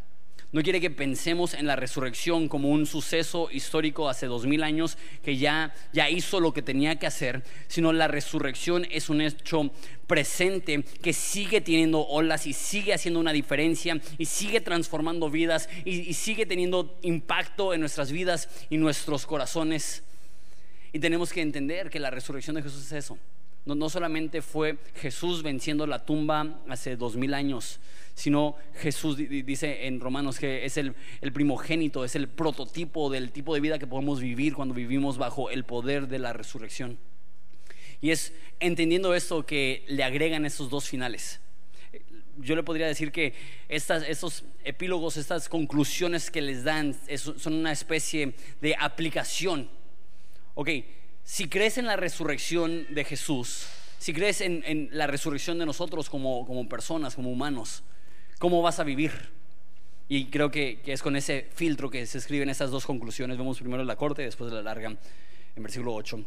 No 0.52 0.62
quiere 0.62 0.80
que 0.80 0.90
pensemos 0.90 1.54
en 1.54 1.66
la 1.66 1.76
resurrección 1.76 2.48
como 2.48 2.70
un 2.70 2.84
suceso 2.84 3.48
histórico 3.52 4.08
hace 4.08 4.26
dos 4.26 4.46
mil 4.46 4.64
años 4.64 4.98
que 5.22 5.36
ya, 5.36 5.72
ya 5.92 6.10
hizo 6.10 6.40
lo 6.40 6.52
que 6.52 6.60
tenía 6.60 6.98
que 6.98 7.06
hacer, 7.06 7.44
sino 7.68 7.92
la 7.92 8.08
resurrección 8.08 8.84
es 8.90 9.08
un 9.08 9.20
hecho 9.20 9.70
presente 10.08 10.82
que 11.00 11.12
sigue 11.12 11.60
teniendo 11.60 12.00
olas 12.00 12.48
y 12.48 12.52
sigue 12.52 12.92
haciendo 12.92 13.20
una 13.20 13.32
diferencia 13.32 14.00
y 14.18 14.26
sigue 14.26 14.60
transformando 14.60 15.30
vidas 15.30 15.68
y, 15.84 16.00
y 16.00 16.14
sigue 16.14 16.46
teniendo 16.46 16.98
impacto 17.02 17.72
en 17.72 17.80
nuestras 17.80 18.10
vidas 18.10 18.48
y 18.68 18.76
nuestros 18.76 19.24
corazones. 19.24 20.02
Y 20.92 20.98
tenemos 20.98 21.32
que 21.32 21.42
entender 21.42 21.88
que 21.88 22.00
la 22.00 22.10
resurrección 22.10 22.56
de 22.56 22.62
Jesús 22.62 22.86
es 22.86 22.92
eso 22.92 23.18
no, 23.66 23.90
solamente 23.90 24.42
fue 24.42 24.78
Jesús 24.94 25.42
venciendo 25.42 25.86
la 25.86 26.04
tumba 26.04 26.60
hace 26.68 26.96
dos 26.96 27.16
mil 27.16 27.34
años, 27.34 27.78
sino 28.14 28.56
Jesús 28.74 29.16
dice 29.16 29.86
en 29.86 30.00
Romanos 30.00 30.38
que 30.38 30.64
es 30.64 30.76
el, 30.76 30.94
el, 31.20 31.32
primogénito, 31.32 32.04
es 32.04 32.16
el 32.16 32.28
prototipo 32.28 33.10
del 33.10 33.32
tipo 33.32 33.54
de 33.54 33.60
vida 33.60 33.78
que 33.78 33.86
podemos 33.86 34.20
vivir 34.20 34.54
cuando 34.54 34.74
vivimos 34.74 35.18
bajo 35.18 35.50
el 35.50 35.64
poder 35.64 36.08
de 36.08 36.18
la 36.18 36.32
resurrección. 36.32 36.98
Y 38.00 38.10
es 38.10 38.32
entendiendo 38.60 39.14
esto 39.14 39.44
que 39.44 39.84
le 39.88 40.04
agregan 40.04 40.44
esos 40.46 40.70
dos 40.70 40.88
finales. 40.88 41.40
Yo 42.38 42.56
le 42.56 42.62
podría 42.62 42.86
decir 42.86 43.12
que 43.12 43.34
estas, 43.68 44.08
estos 44.08 44.44
epílogos, 44.64 45.18
estas 45.18 45.48
conclusiones 45.48 46.30
que 46.30 46.40
les 46.40 46.64
dan 46.64 46.96
son 47.16 47.52
una 47.52 47.72
especie 47.72 48.32
de 48.62 48.74
aplicación. 48.78 49.68
Ok, 50.54 50.70
si 51.30 51.48
crees 51.48 51.78
en 51.78 51.86
la 51.86 51.94
resurrección 51.94 52.88
de 52.90 53.04
Jesús, 53.04 53.68
si 53.98 54.12
crees 54.12 54.40
en, 54.40 54.88
la 54.90 55.06
resurrección 55.06 55.60
de 55.60 55.64
nosotros 55.64 56.10
como, 56.10 56.44
como, 56.44 56.68
personas, 56.68 57.14
como 57.14 57.30
humanos, 57.30 57.84
¿cómo 58.40 58.62
vas 58.62 58.80
a 58.80 58.82
vivir? 58.82 59.12
Y 60.08 60.24
creo 60.24 60.50
que, 60.50 60.80
que, 60.80 60.92
es 60.92 61.00
con 61.00 61.14
ese 61.14 61.46
filtro 61.54 61.88
que 61.88 62.04
se 62.06 62.18
escriben 62.18 62.50
esas 62.50 62.72
dos 62.72 62.84
conclusiones. 62.84 63.38
Vemos 63.38 63.60
primero 63.60 63.84
la 63.84 63.94
corte 63.94 64.22
y 64.22 64.24
después 64.24 64.52
la 64.52 64.60
larga 64.60 64.88
en 64.88 65.62
versículo 65.62 65.94
8. 65.94 66.20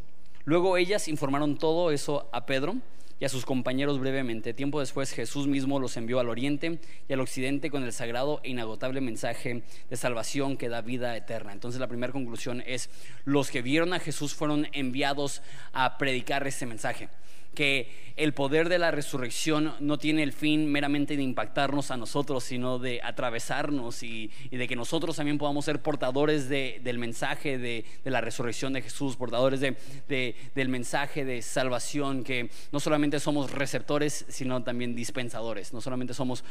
Luego 0.45 0.77
ellas 0.77 1.09
informaron 1.09 1.57
todo 1.57 1.91
eso 1.91 2.29
a 2.31 2.45
Pedro 2.45 2.77
y 3.23 3.25
a 3.25 3.29
sus 3.29 3.45
compañeros 3.45 3.99
brevemente. 3.99 4.53
Tiempo 4.53 4.81
después 4.81 5.13
Jesús 5.13 5.47
mismo 5.47 5.79
los 5.79 5.95
envió 5.95 6.19
al 6.19 6.27
oriente 6.27 6.81
y 7.07 7.13
al 7.13 7.21
occidente 7.21 7.71
con 7.71 7.85
el 7.85 7.93
sagrado 7.93 8.41
e 8.43 8.49
inagotable 8.49 8.99
mensaje 8.99 9.63
de 9.89 9.95
salvación 9.95 10.57
que 10.57 10.67
da 10.67 10.81
vida 10.81 11.15
eterna. 11.15 11.53
Entonces 11.53 11.79
la 11.79 11.87
primera 11.87 12.11
conclusión 12.11 12.61
es, 12.67 12.89
los 13.23 13.49
que 13.49 13.61
vieron 13.61 13.93
a 13.93 13.99
Jesús 13.99 14.33
fueron 14.33 14.67
enviados 14.73 15.41
a 15.71 15.97
predicar 15.97 16.45
ese 16.45 16.65
mensaje. 16.65 17.07
Que 17.53 18.03
el 18.15 18.33
poder 18.33 18.69
de 18.69 18.77
la 18.77 18.91
resurrección 18.91 19.73
no 19.79 19.97
tiene 19.97 20.21
el 20.21 20.33
fin 20.33 20.71
meramente 20.71 21.17
de 21.17 21.23
impactarnos 21.23 21.89
a 21.89 21.97
nosotros, 21.97 22.43
sino 22.43 22.77
de 22.77 23.01
atravesarnos 23.03 24.03
y, 24.03 24.29
de 24.51 24.67
que 24.67 24.75
nosotros 24.75 25.15
también 25.15 25.37
podamos 25.37 25.65
ser 25.65 25.81
portadores 25.81 26.47
del 26.47 26.97
mensaje 26.99 27.57
de, 27.57 27.85
la 28.03 28.21
resurrección 28.21 28.73
de 28.73 28.81
Jesús, 28.81 29.15
portadores 29.15 29.61
del 29.61 30.69
mensaje 30.69 31.25
de 31.25 31.41
salvación, 31.41 32.23
que 32.23 32.49
no 32.71 32.79
solamente 32.79 33.19
somos 33.19 33.51
receptores, 33.51 34.25
sino 34.29 34.61
también 34.63 34.95
dispensadores, 34.95 35.73
no 35.73 35.81
solamente 35.81 36.13
somos 36.13 36.43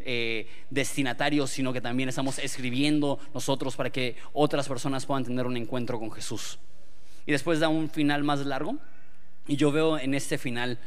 eh, 0.00 0.46
destinatarios, 0.70 1.50
sino 1.50 1.72
que 1.72 1.80
también 1.80 2.08
estamos 2.08 2.38
escribiendo 2.38 3.18
nosotros 3.32 3.76
para 3.76 3.90
que 3.90 4.16
otras 4.32 4.68
personas 4.68 5.06
puedan 5.06 5.24
tener 5.24 5.46
un 5.46 5.56
encuentro 5.56 5.98
con 5.98 6.12
Jesús. 6.12 6.58
Y 7.26 7.32
después 7.32 7.60
da 7.60 7.68
un 7.68 7.90
final 7.90 8.24
más 8.24 8.44
largo 8.46 8.78
y 9.48 9.56
yo 9.56 9.72
veo 9.72 9.98
en 9.98 10.14
este 10.14 10.38
final 10.38 10.78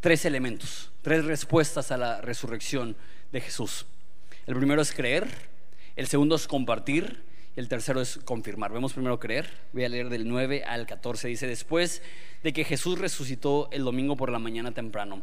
tres 0.00 0.24
elementos, 0.24 0.90
tres 1.02 1.24
respuestas 1.26 1.92
a 1.92 1.98
la 1.98 2.20
resurrección 2.22 2.96
de 3.30 3.40
Jesús. 3.42 3.86
El 4.46 4.56
primero 4.56 4.80
es 4.80 4.92
creer, 4.92 5.28
el 5.94 6.06
segundo 6.06 6.34
es 6.34 6.48
compartir 6.48 7.22
y 7.54 7.60
el 7.60 7.68
tercero 7.68 8.00
es 8.00 8.16
confirmar. 8.24 8.72
Vemos 8.72 8.94
primero 8.94 9.20
creer, 9.20 9.50
voy 9.72 9.84
a 9.84 9.88
leer 9.90 10.08
del 10.08 10.26
9 10.26 10.64
al 10.64 10.86
14, 10.86 11.28
dice, 11.28 11.46
después 11.46 12.02
de 12.42 12.54
que 12.54 12.64
Jesús 12.64 12.98
resucitó 12.98 13.68
el 13.70 13.84
domingo 13.84 14.16
por 14.16 14.32
la 14.32 14.38
mañana 14.38 14.72
temprano, 14.72 15.22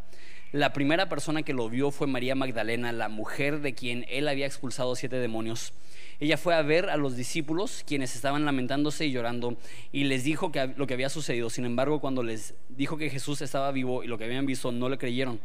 la 0.51 0.71
primera 0.71 1.09
persona 1.09 1.43
que 1.43 1.53
lo 1.53 1.69
vio 1.69 1.91
fue 1.91 2.07
María 2.07 2.35
Magdalena, 2.35 2.91
la 2.91 3.09
mujer 3.09 3.59
de 3.59 3.73
quien 3.73 4.05
él 4.09 4.27
había 4.27 4.45
expulsado 4.45 4.95
siete 4.95 5.17
demonios. 5.17 5.73
Ella 6.19 6.37
fue 6.37 6.55
a 6.55 6.61
ver 6.61 6.89
a 6.89 6.97
los 6.97 7.15
discípulos, 7.15 7.83
quienes 7.85 8.15
estaban 8.15 8.45
lamentándose 8.45 9.05
y 9.05 9.11
llorando, 9.11 9.57
y 9.91 10.05
les 10.05 10.23
dijo 10.23 10.51
lo 10.75 10.87
que 10.87 10.93
había 10.93 11.09
sucedido. 11.09 11.49
Sin 11.49 11.65
embargo, 11.65 11.99
cuando 11.99 12.23
les 12.23 12.55
dijo 12.69 12.97
que 12.97 13.09
Jesús 13.09 13.41
estaba 13.41 13.71
vivo 13.71 14.03
y 14.03 14.07
lo 14.07 14.17
que 14.17 14.23
habían 14.23 14.45
visto, 14.45 14.71
no 14.71 14.89
le 14.89 14.97
creyeron. 14.97 15.39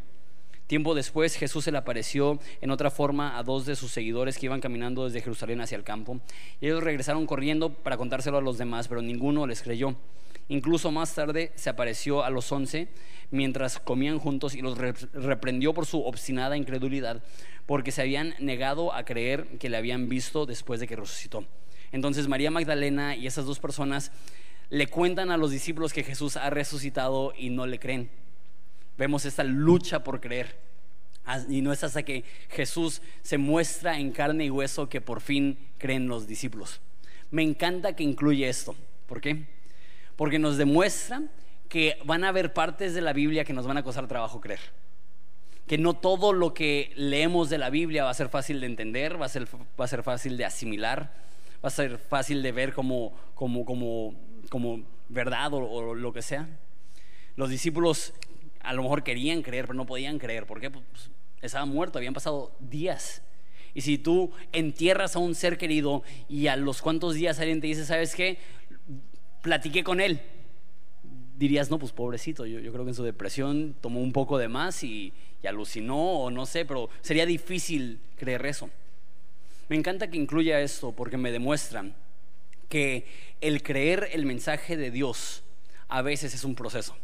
Tiempo 0.68 0.94
después 0.94 1.34
Jesús 1.34 1.64
se 1.64 1.72
le 1.72 1.78
apareció 1.78 2.38
en 2.62 2.70
otra 2.70 2.90
forma 2.90 3.36
a 3.36 3.42
dos 3.42 3.66
de 3.66 3.76
sus 3.76 3.90
seguidores 3.90 4.38
que 4.38 4.46
iban 4.46 4.60
caminando 4.60 5.04
desde 5.04 5.20
Jerusalén 5.20 5.60
hacia 5.60 5.76
el 5.76 5.84
campo. 5.84 6.20
Y 6.60 6.66
ellos 6.66 6.82
regresaron 6.82 7.26
corriendo 7.26 7.74
para 7.74 7.98
contárselo 7.98 8.38
a 8.38 8.40
los 8.40 8.56
demás, 8.56 8.88
pero 8.88 9.02
ninguno 9.02 9.46
les 9.46 9.60
creyó. 9.62 9.96
Incluso 10.52 10.90
más 10.90 11.14
tarde 11.14 11.50
se 11.54 11.70
apareció 11.70 12.22
a 12.22 12.28
los 12.28 12.52
once 12.52 12.88
mientras 13.30 13.78
comían 13.78 14.18
juntos 14.18 14.54
y 14.54 14.60
los 14.60 14.76
reprendió 14.76 15.72
por 15.72 15.86
su 15.86 16.02
obstinada 16.04 16.58
incredulidad, 16.58 17.24
porque 17.64 17.90
se 17.90 18.02
habían 18.02 18.34
negado 18.38 18.92
a 18.92 19.06
creer 19.06 19.46
que 19.58 19.70
le 19.70 19.78
habían 19.78 20.10
visto 20.10 20.44
después 20.44 20.78
de 20.78 20.86
que 20.86 20.94
resucitó. 20.94 21.46
Entonces 21.90 22.28
María 22.28 22.50
Magdalena 22.50 23.16
y 23.16 23.26
esas 23.26 23.46
dos 23.46 23.60
personas 23.60 24.12
le 24.68 24.88
cuentan 24.88 25.30
a 25.30 25.38
los 25.38 25.50
discípulos 25.50 25.94
que 25.94 26.04
Jesús 26.04 26.36
ha 26.36 26.50
resucitado 26.50 27.32
y 27.34 27.48
no 27.48 27.64
le 27.64 27.78
creen. 27.78 28.10
Vemos 28.98 29.24
esta 29.24 29.44
lucha 29.44 30.04
por 30.04 30.20
creer. 30.20 30.60
Y 31.48 31.62
no 31.62 31.72
es 31.72 31.82
hasta 31.82 32.02
que 32.02 32.24
Jesús 32.50 33.00
se 33.22 33.38
muestra 33.38 33.98
en 33.98 34.12
carne 34.12 34.44
y 34.44 34.50
hueso 34.50 34.90
que 34.90 35.00
por 35.00 35.22
fin 35.22 35.56
creen 35.78 36.08
los 36.08 36.26
discípulos. 36.26 36.82
Me 37.30 37.42
encanta 37.42 37.96
que 37.96 38.04
incluye 38.04 38.46
esto. 38.46 38.76
¿Por 39.06 39.22
qué? 39.22 39.61
Porque 40.22 40.38
nos 40.38 40.56
demuestra 40.56 41.20
que 41.68 41.98
van 42.04 42.22
a 42.22 42.28
haber 42.28 42.52
partes 42.52 42.94
de 42.94 43.00
la 43.00 43.12
Biblia 43.12 43.44
que 43.44 43.52
nos 43.52 43.66
van 43.66 43.76
a 43.76 43.82
costar 43.82 44.06
trabajo 44.06 44.40
creer. 44.40 44.60
Que 45.66 45.78
no 45.78 45.94
todo 45.94 46.32
lo 46.32 46.54
que 46.54 46.92
leemos 46.94 47.50
de 47.50 47.58
la 47.58 47.70
Biblia 47.70 48.04
va 48.04 48.10
a 48.10 48.14
ser 48.14 48.28
fácil 48.28 48.60
de 48.60 48.66
entender, 48.66 49.20
va 49.20 49.26
a 49.26 49.28
ser, 49.28 49.48
fácil 50.04 50.36
de 50.36 50.44
asimilar, 50.44 51.12
va 51.54 51.66
a 51.66 51.70
ser 51.70 51.98
fácil 51.98 52.40
de 52.40 52.52
ver 52.52 52.72
como, 52.72 53.14
verdad 55.08 55.54
o, 55.54 55.92
lo 55.96 56.12
que 56.12 56.22
sea. 56.22 56.46
Los 57.34 57.50
discípulos 57.50 58.14
a 58.60 58.74
lo 58.74 58.84
mejor 58.84 59.02
querían 59.02 59.42
creer, 59.42 59.66
pero 59.66 59.74
no 59.74 59.86
podían 59.86 60.20
creer. 60.20 60.46
¿Por 60.46 60.60
qué? 60.60 60.70
Pues 60.70 61.10
estaba 61.40 61.66
muerto, 61.66 61.98
habían 61.98 62.14
pasado 62.14 62.52
días. 62.60 63.22
Y 63.74 63.80
si 63.80 63.98
tú 63.98 64.30
entierras 64.52 65.16
a 65.16 65.18
un 65.18 65.34
ser 65.34 65.56
querido 65.58 66.04
y 66.28 66.46
a 66.46 66.56
los 66.56 66.80
cuantos 66.82 67.14
días 67.14 67.40
alguien 67.40 67.60
te 67.60 67.66
dice, 67.66 67.84
¿sabes 67.84 68.14
qué? 68.14 68.38
Platiqué 69.42 69.82
con 69.82 70.00
él, 70.00 70.20
dirías, 71.36 71.70
no, 71.70 71.78
pues 71.78 71.90
pobrecito, 71.92 72.46
yo, 72.46 72.60
creo 72.72 72.84
que 72.84 72.90
en 72.90 72.94
su 72.94 73.02
depresión 73.02 73.74
tomó 73.80 74.00
un 74.00 74.12
poco 74.12 74.38
de 74.38 74.48
más 74.48 74.84
y, 74.84 75.12
alucinó 75.44 75.98
o 75.98 76.30
no 76.30 76.46
sé, 76.46 76.64
pero 76.64 76.88
sería 77.00 77.26
difícil 77.26 77.98
creer 78.16 78.46
eso. 78.46 78.70
Me 79.68 79.74
encanta 79.74 80.08
que 80.08 80.16
incluya 80.16 80.60
esto 80.60 80.92
porque 80.92 81.16
me 81.16 81.32
demuestra 81.32 81.84
que 82.68 83.06
el 83.40 83.64
creer 83.64 84.08
el 84.12 84.24
mensaje 84.24 84.76
de 84.76 84.92
Dios 84.92 85.42
a 85.88 86.00
veces 86.00 86.32
es 86.32 86.44
un 86.44 86.54
proceso. 86.54 86.96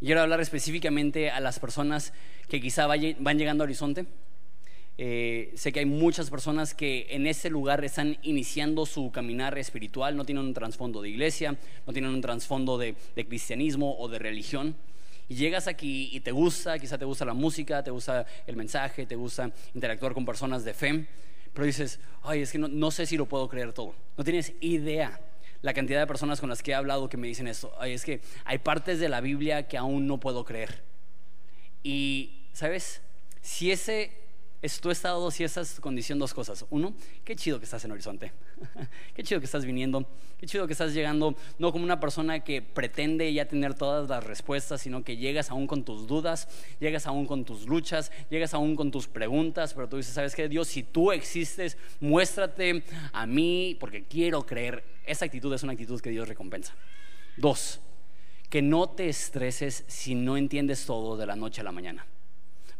Y 0.00 0.06
quiero 0.06 0.22
hablar 0.22 0.40
específicamente 0.40 1.30
a 1.30 1.38
las 1.40 1.58
personas 1.58 2.14
que 2.48 2.62
quizá 2.62 2.86
van 2.86 3.38
llegando 3.38 3.62
a 3.62 3.66
Horizonte 3.66 4.06
eh, 4.96 5.52
sé 5.56 5.72
que 5.72 5.80
hay 5.80 5.86
muchas 5.86 6.30
personas 6.30 6.72
que 6.72 7.08
en 7.10 7.26
ese 7.26 7.50
lugar 7.50 7.84
están 7.84 8.16
iniciando 8.22 8.86
su 8.86 9.10
caminar 9.10 9.58
espiritual, 9.58 10.16
no 10.16 10.24
tienen 10.24 10.44
un 10.44 10.54
trasfondo 10.54 11.02
de 11.02 11.08
iglesia, 11.08 11.56
no 11.86 11.92
tienen 11.92 12.12
un 12.12 12.20
trasfondo 12.20 12.78
de, 12.78 12.94
cristianismo 13.28 13.96
o 13.98 14.08
de 14.08 14.20
religión. 14.20 14.76
Y 15.28 15.34
llegas 15.34 15.66
aquí 15.66 16.10
y 16.12 16.20
te 16.20 16.30
gusta, 16.30 16.78
quizá 16.78 16.96
te 16.96 17.04
gusta 17.04 17.24
la 17.24 17.34
música, 17.34 17.82
te 17.82 17.90
gusta 17.90 18.24
el 18.46 18.56
mensaje, 18.56 19.06
te 19.06 19.16
gusta 19.16 19.50
interactuar 19.74 20.14
con 20.14 20.24
personas 20.24 20.64
de 20.64 20.74
fe, 20.74 21.06
pero 21.52 21.66
dices, 21.66 21.98
ay, 22.22 22.42
es 22.42 22.52
que 22.52 22.58
no, 22.58 22.68
no 22.68 22.90
sé 22.90 23.06
si 23.06 23.16
lo 23.16 23.26
puedo 23.26 23.48
creer 23.48 23.72
todo. 23.72 23.94
No 24.16 24.22
tienes 24.22 24.52
idea 24.60 25.18
la 25.62 25.72
cantidad 25.72 25.98
de 25.98 26.06
personas 26.06 26.40
con 26.40 26.50
las 26.50 26.62
que 26.62 26.72
he 26.72 26.74
hablado 26.74 27.08
que 27.08 27.16
me 27.16 27.26
dicen 27.26 27.48
esto. 27.48 27.72
Ay, 27.80 27.94
es 27.94 28.04
que 28.04 28.20
hay 28.44 28.58
partes 28.58 29.00
de 29.00 29.08
la 29.08 29.20
Biblia 29.20 29.66
que 29.66 29.78
aún 29.78 30.06
no 30.06 30.20
puedo 30.20 30.44
creer. 30.44 30.82
Y, 31.82 32.48
¿sabes? 32.52 33.00
Si 33.40 33.70
ese 33.72 34.23
es 34.64 34.80
tu 34.80 34.90
estado 34.90 35.30
si 35.30 35.44
estás 35.44 35.78
condición 35.78 36.18
dos 36.18 36.32
cosas. 36.32 36.64
Uno, 36.70 36.94
qué 37.22 37.36
chido 37.36 37.58
que 37.58 37.66
estás 37.66 37.84
en 37.84 37.92
Horizonte. 37.92 38.32
qué 39.14 39.22
chido 39.22 39.38
que 39.38 39.44
estás 39.44 39.66
viniendo. 39.66 40.08
Qué 40.38 40.46
chido 40.46 40.66
que 40.66 40.72
estás 40.72 40.94
llegando, 40.94 41.34
no 41.58 41.70
como 41.70 41.84
una 41.84 42.00
persona 42.00 42.40
que 42.40 42.62
pretende 42.62 43.30
ya 43.30 43.46
tener 43.46 43.74
todas 43.74 44.08
las 44.08 44.24
respuestas, 44.24 44.80
sino 44.80 45.04
que 45.04 45.18
llegas 45.18 45.50
aún 45.50 45.66
con 45.66 45.84
tus 45.84 46.06
dudas, 46.06 46.48
llegas 46.80 47.06
aún 47.06 47.26
con 47.26 47.44
tus 47.44 47.66
luchas, 47.66 48.10
llegas 48.30 48.54
aún 48.54 48.74
con 48.74 48.90
tus 48.90 49.06
preguntas, 49.06 49.74
pero 49.74 49.86
tú 49.86 49.98
dices, 49.98 50.14
¿sabes 50.14 50.34
qué? 50.34 50.48
Dios, 50.48 50.68
si 50.68 50.82
tú 50.82 51.12
existes, 51.12 51.76
muéstrate 52.00 52.84
a 53.12 53.26
mí 53.26 53.76
porque 53.78 54.04
quiero 54.04 54.46
creer. 54.46 54.82
Esa 55.04 55.26
actitud 55.26 55.52
es 55.52 55.62
una 55.62 55.72
actitud 55.74 56.00
que 56.00 56.08
Dios 56.08 56.26
recompensa. 56.26 56.74
Dos, 57.36 57.80
que 58.48 58.62
no 58.62 58.88
te 58.88 59.10
estreses 59.10 59.84
si 59.88 60.14
no 60.14 60.38
entiendes 60.38 60.86
todo 60.86 61.18
de 61.18 61.26
la 61.26 61.36
noche 61.36 61.60
a 61.60 61.64
la 61.64 61.72
mañana. 61.72 62.06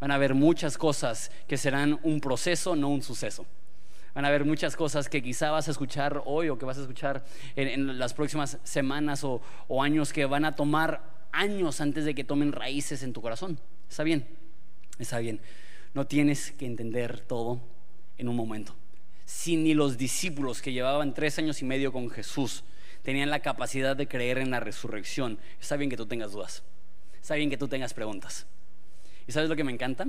Van 0.00 0.10
a 0.10 0.14
haber 0.14 0.34
muchas 0.34 0.76
cosas 0.76 1.30
que 1.46 1.56
serán 1.56 1.98
un 2.02 2.20
proceso, 2.20 2.76
no 2.76 2.88
un 2.88 3.02
suceso. 3.02 3.46
Van 4.14 4.24
a 4.24 4.28
haber 4.28 4.44
muchas 4.44 4.76
cosas 4.76 5.08
que 5.08 5.22
quizá 5.22 5.50
vas 5.50 5.66
a 5.66 5.72
escuchar 5.72 6.22
hoy 6.24 6.48
o 6.48 6.56
que 6.56 6.64
vas 6.64 6.78
a 6.78 6.82
escuchar 6.82 7.24
en, 7.56 7.98
las 7.98 8.14
próximas 8.14 8.58
semanas 8.62 9.24
o, 9.24 9.42
o 9.66 9.82
años 9.82 10.12
que 10.12 10.24
van 10.24 10.44
a 10.44 10.54
tomar 10.54 11.02
años 11.32 11.80
antes 11.80 12.04
de 12.04 12.14
que 12.14 12.22
tomen 12.22 12.52
raíces 12.52 13.02
en 13.02 13.12
tu 13.12 13.20
corazón. 13.20 13.58
Está 13.88 14.04
bien, 14.04 14.26
está 14.98 15.18
bien. 15.18 15.40
No 15.94 16.06
tienes 16.06 16.52
que 16.52 16.66
entender 16.66 17.20
todo 17.20 17.60
en 18.18 18.28
un 18.28 18.36
momento. 18.36 18.74
Si 19.24 19.56
ni 19.56 19.74
los 19.74 19.98
discípulos 19.98 20.62
que 20.62 20.72
llevaban 20.72 21.14
tres 21.14 21.38
años 21.38 21.62
y 21.62 21.64
medio 21.64 21.92
con 21.92 22.10
Jesús 22.10 22.62
tenían 23.02 23.30
la 23.30 23.40
capacidad 23.40 23.96
de 23.96 24.06
creer 24.06 24.38
en 24.38 24.50
la 24.50 24.60
resurrección, 24.60 25.38
está 25.60 25.76
bien 25.76 25.90
que 25.90 25.96
tú 25.96 26.06
tengas 26.06 26.32
dudas. 26.32 26.62
Está 27.20 27.34
bien 27.34 27.50
que 27.50 27.56
tú 27.56 27.68
tengas 27.68 27.94
preguntas. 27.94 28.46
¿Y 29.26 29.32
sabes 29.32 29.48
lo 29.48 29.56
que 29.56 29.64
me 29.64 29.72
encanta? 29.72 30.06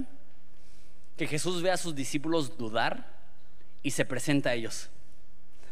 Que 1.18 1.28
Jesús 1.28 1.62
ve 1.62 1.72
a 1.72 1.78
sus 1.78 1.96
discípulos 1.96 2.58
dudar 2.58 3.16
y 3.84 3.92
se 3.92 4.06
presenta 4.06 4.50
a 4.50 4.54
ellos. 4.56 4.90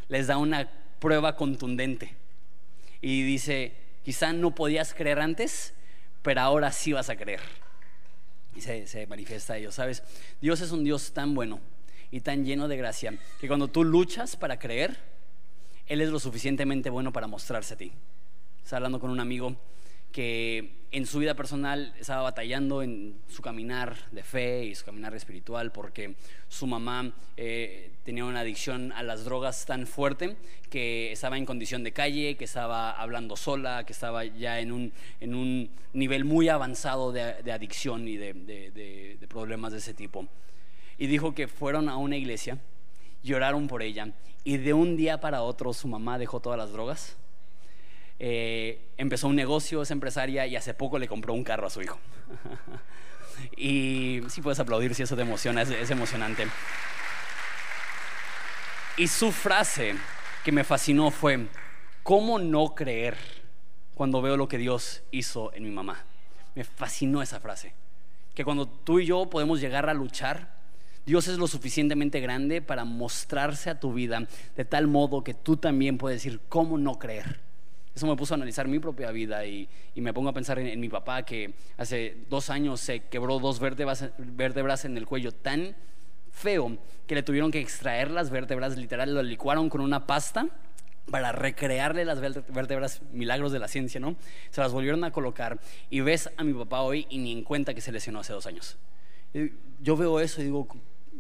Les 0.08 0.28
da 0.28 0.38
una 0.38 0.70
prueba 1.00 1.36
contundente. 1.36 2.16
Y 3.02 3.24
dice, 3.24 3.76
quizá 4.04 4.32
no 4.32 4.56
podías 4.56 4.94
creer 4.94 5.20
antes, 5.20 5.74
pero 6.22 6.42
ahora 6.42 6.72
sí 6.72 6.94
vas 6.94 7.10
a 7.10 7.18
creer. 7.18 7.42
Y 8.56 8.62
se, 8.62 9.08
manifiesta 9.08 9.54
a 9.54 9.58
ellos, 9.58 9.76
¿sabes? 9.76 10.04
Dios 10.40 10.62
es 10.62 10.72
un 10.72 10.84
Dios 10.84 11.12
tan 11.12 11.34
bueno 11.34 11.60
y 12.12 12.22
tan 12.22 12.46
lleno 12.46 12.68
de 12.68 12.78
gracia 12.78 13.18
que 13.42 13.48
cuando 13.48 13.68
tú 13.68 13.84
luchas 13.84 14.36
para 14.36 14.60
creer, 14.60 14.98
Él 15.88 16.02
es 16.02 16.10
lo 16.10 16.20
suficientemente 16.20 16.90
bueno 16.90 17.12
para 17.12 17.28
mostrarse 17.28 17.74
a 17.74 17.78
ti. 17.78 17.92
Estaba 18.64 18.78
hablando 18.78 19.00
con 19.00 19.10
un 19.10 19.20
amigo 19.20 19.58
que 20.14 20.84
en 20.92 21.08
su 21.08 21.18
vida 21.18 21.34
personal 21.34 21.92
estaba 22.00 22.22
batallando 22.22 22.84
en 22.84 23.16
su 23.28 23.42
caminar 23.42 23.98
de 24.12 24.22
fe 24.22 24.64
y 24.64 24.76
su 24.76 24.86
caminar 24.86 25.16
espiritual 25.16 25.72
porque 25.72 26.14
su 26.48 26.68
mamá 26.68 27.12
eh, 27.36 27.92
tenía 28.04 28.24
una 28.24 28.42
adicción 28.42 28.92
a 28.92 29.02
las 29.02 29.26
drogas 29.26 29.66
tan 29.66 29.88
fuerte 29.88 30.38
que 30.70 31.12
estaba 31.12 31.40
en 31.40 31.48
condición 31.48 31.84
de 31.84 31.94
calle, 31.94 32.36
que 32.36 32.46
estaba 32.46 32.92
hablando 32.92 33.36
sola, 33.36 33.88
que 33.88 33.94
estaba 33.94 34.24
ya 34.24 34.60
en 34.60 34.72
un, 34.72 34.94
en 35.20 35.34
un 35.34 35.72
nivel 35.94 36.26
muy 36.26 36.48
avanzado 36.48 37.12
de, 37.12 37.52
adicción 37.52 38.08
y 38.08 38.16
de, 38.16 38.34
de 38.34 39.28
problemas 39.28 39.72
de 39.72 39.80
ese 39.80 39.96
tipo. 39.96 40.28
Y 41.00 41.08
dijo 41.08 41.34
que 41.34 41.48
fueron 41.48 41.90
a 41.90 41.98
una 41.98 42.18
iglesia, 42.18 42.60
lloraron 43.24 43.68
por 43.68 43.82
ella 43.82 44.14
y 44.44 44.58
de 44.58 44.74
un 44.74 44.96
día 44.96 45.20
para 45.20 45.42
otro 45.42 45.74
su 45.74 45.88
mamá 45.88 46.20
dejó 46.20 46.40
todas 46.40 46.60
las 46.60 46.72
drogas 46.72 47.18
eh, 48.20 48.90
empezó 48.98 49.28
un 49.28 49.36
negocio, 49.36 49.82
es 49.82 49.92
empresaria 49.92 50.48
y 50.48 50.56
hace 50.56 50.74
poco 50.74 51.00
le 51.00 51.08
compró 51.08 51.34
un 51.34 51.44
carro 51.44 51.68
a 51.68 51.70
su 51.70 51.82
hijo. 51.82 52.00
y 53.58 54.22
sí 54.30 54.42
puedes 54.42 54.60
aplaudir 54.60 54.96
si 54.96 55.04
eso 55.04 55.16
te 55.16 55.22
emociona, 55.22 55.62
es 55.62 55.90
emocionante. 55.90 56.48
Y 58.96 59.08
su 59.08 59.32
frase 59.32 59.96
que 60.44 60.52
me 60.52 60.64
fascinó 60.64 61.10
fue, 61.10 61.48
¿cómo 62.04 62.38
no 62.38 62.76
creer 62.76 63.18
cuando 63.96 64.22
veo 64.22 64.38
lo 64.38 64.48
que 64.48 64.60
Dios 64.60 65.02
hizo 65.10 65.52
en 65.54 65.64
mi 65.64 65.72
mamá? 65.72 66.04
Me 66.54 66.64
fascinó 66.64 67.24
esa 67.24 67.40
frase. 67.40 67.74
Que 68.36 68.46
cuando 68.46 68.68
tú 68.68 69.00
y 69.00 69.08
yo 69.08 69.30
podemos 69.32 69.60
llegar 69.60 69.90
a 69.90 69.96
luchar, 69.96 70.54
Dios 71.08 71.28
es 71.28 71.40
lo 71.40 71.48
suficientemente 71.48 72.20
grande 72.20 72.62
para 72.62 72.86
mostrarse 72.86 73.72
a 73.72 73.80
tu 73.80 73.94
vida 73.94 74.28
de 74.56 74.66
tal 74.66 74.88
modo 74.88 75.24
que 75.24 75.34
tú 75.34 75.58
también 75.58 75.98
puedes 75.98 76.24
decir, 76.24 76.40
¿cómo 76.48 76.78
no 76.78 77.00
creer? 77.00 77.40
Eso 77.96 78.08
me 78.08 78.16
puso 78.16 78.34
a 78.34 78.36
analizar 78.36 78.68
mi 78.68 78.80
propia 78.80 79.12
vida 79.12 79.46
y, 79.46 79.70
me 79.96 80.14
pongo 80.14 80.30
a 80.30 80.34
pensar 80.34 80.58
en, 80.60 80.80
mi 80.80 80.90
papá 80.90 81.24
que 81.24 81.54
hace 81.78 82.18
dos 82.30 82.50
años 82.50 82.80
se 82.80 83.02
quebró 83.02 83.40
dos 83.40 83.60
vértebras 83.60 84.86
en 84.86 84.98
el 84.98 85.06
cuello 85.06 85.32
tan 85.32 85.76
feo 86.32 86.78
que 87.08 87.16
le 87.16 87.24
tuvieron 87.24 87.52
que 87.52 87.60
extraer 87.60 88.12
las 88.12 88.30
vértebras, 88.30 88.76
literal, 88.78 89.14
lo 89.14 89.22
licuaron 89.22 89.70
con 89.70 89.82
una 89.82 90.08
pasta 90.08 90.48
para 91.10 91.32
recrearle 91.32 92.06
las 92.06 92.20
vértebras, 92.20 93.02
milagros 93.12 93.52
de 93.52 93.60
la 93.60 93.68
ciencia, 93.68 94.00
¿no? 94.00 94.16
Se 94.50 94.62
las 94.62 94.72
volvieron 94.72 95.04
a 95.04 95.12
colocar 95.12 95.60
y 95.90 96.02
ves 96.02 96.30
a 96.38 96.44
mi 96.44 96.54
papá 96.54 96.82
hoy 96.82 97.06
y 97.10 97.20
ni 97.20 97.32
en 97.32 97.44
cuenta 97.44 97.74
que 97.74 97.82
se 97.82 97.92
lesionó 97.92 98.20
hace 98.20 98.34
dos 98.34 98.48
años. 98.48 98.78
Yo 99.82 99.98
veo 99.98 100.20
eso 100.20 100.42
y 100.42 100.46
digo, 100.46 100.68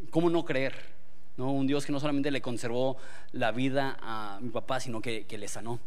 ¿cómo 0.09 0.29
no 0.29 0.45
creer? 0.45 0.73
¿No? 1.35 1.51
Un 1.51 1.67
Dios 1.67 1.85
que 1.85 1.91
no 1.91 1.99
solamente 1.99 2.31
le 2.31 2.41
conservó 2.41 2.97
la 3.31 3.51
vida 3.51 3.97
a 4.01 4.39
mi 4.41 4.49
papá, 4.49 4.79
sino 4.79 5.01
que, 5.01 5.25
que 5.25 5.37
le 5.37 5.47
sanó. 5.47 5.79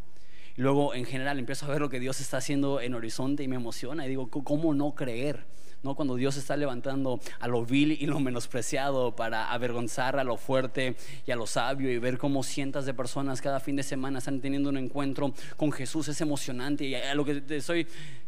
Luego, 0.56 0.94
en 0.94 1.04
general, 1.04 1.38
empiezo 1.38 1.66
a 1.66 1.70
ver 1.70 1.80
lo 1.80 1.88
que 1.88 2.00
Dios 2.00 2.20
está 2.20 2.38
haciendo 2.38 2.80
en 2.80 2.94
Horizonte 2.94 3.42
y 3.42 3.48
me 3.48 3.56
emociona 3.56 4.06
y 4.06 4.08
digo, 4.08 4.28
¿cómo 4.30 4.74
no 4.74 4.94
creer? 4.94 5.44
¿no? 5.82 5.94
Cuando 5.94 6.16
Dios 6.16 6.36
está 6.36 6.56
levantando 6.56 7.20
a 7.38 7.48
lo 7.48 7.64
vil 7.64 7.92
y 7.92 8.06
lo 8.06 8.20
menospreciado 8.20 9.14
para 9.14 9.52
avergonzar 9.52 10.18
a 10.18 10.24
lo 10.24 10.36
fuerte 10.36 10.96
y 11.26 11.30
a 11.30 11.36
lo 11.36 11.46
sabio 11.46 11.90
y 11.90 11.98
ver 11.98 12.18
cómo 12.18 12.42
cientos 12.42 12.86
de 12.86 12.94
personas 12.94 13.40
cada 13.40 13.60
fin 13.60 13.76
de 13.76 13.82
semana 13.82 14.18
están 14.18 14.40
teniendo 14.40 14.68
un 14.68 14.78
encuentro 14.78 15.32
con 15.56 15.72
Jesús 15.72 16.08
es 16.08 16.20
emocionante 16.20 16.84
y 16.84 16.94
a 16.94 17.14
lo 17.14 17.24
que 17.24 17.40
te 17.40 17.56
estoy 17.56 17.86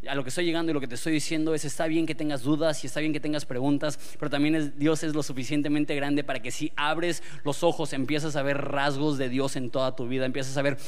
a 0.09 0.15
lo 0.15 0.23
que 0.23 0.29
estoy 0.29 0.45
llegando 0.45 0.71
y 0.71 0.75
lo 0.75 0.81
que 0.81 0.87
te 0.87 0.95
estoy 0.95 1.13
diciendo 1.13 1.55
es 1.55 1.65
está 1.65 1.87
bien 1.87 2.07
que 2.07 2.15
tengas 2.15 2.43
dudas 2.43 2.85
y 2.85 2.87
está 2.87 3.01
bien 3.01 3.13
que 3.13 3.19
tengas 3.21 3.45
preguntas, 3.45 3.99
pero 4.19 4.31
también 4.31 4.55
es, 4.55 4.79
Dios 4.79 5.03
es 5.03 5.13
lo 5.13 5.25
suficientemente 5.25 5.95
grande 5.97 6.23
para 6.23 6.41
que 6.41 6.53
si 6.53 6.73
abres 6.77 7.23
los 7.45 7.65
ojos 7.65 7.93
empiezas 7.93 8.37
a 8.37 8.43
ver 8.43 8.59
rasgos 8.59 9.19
de 9.19 9.29
Dios 9.29 9.57
en 9.57 9.71
toda 9.71 9.97
tu 9.97 10.07
vida, 10.07 10.25
empiezas 10.25 10.57
a 10.57 10.63
ver 10.63 10.79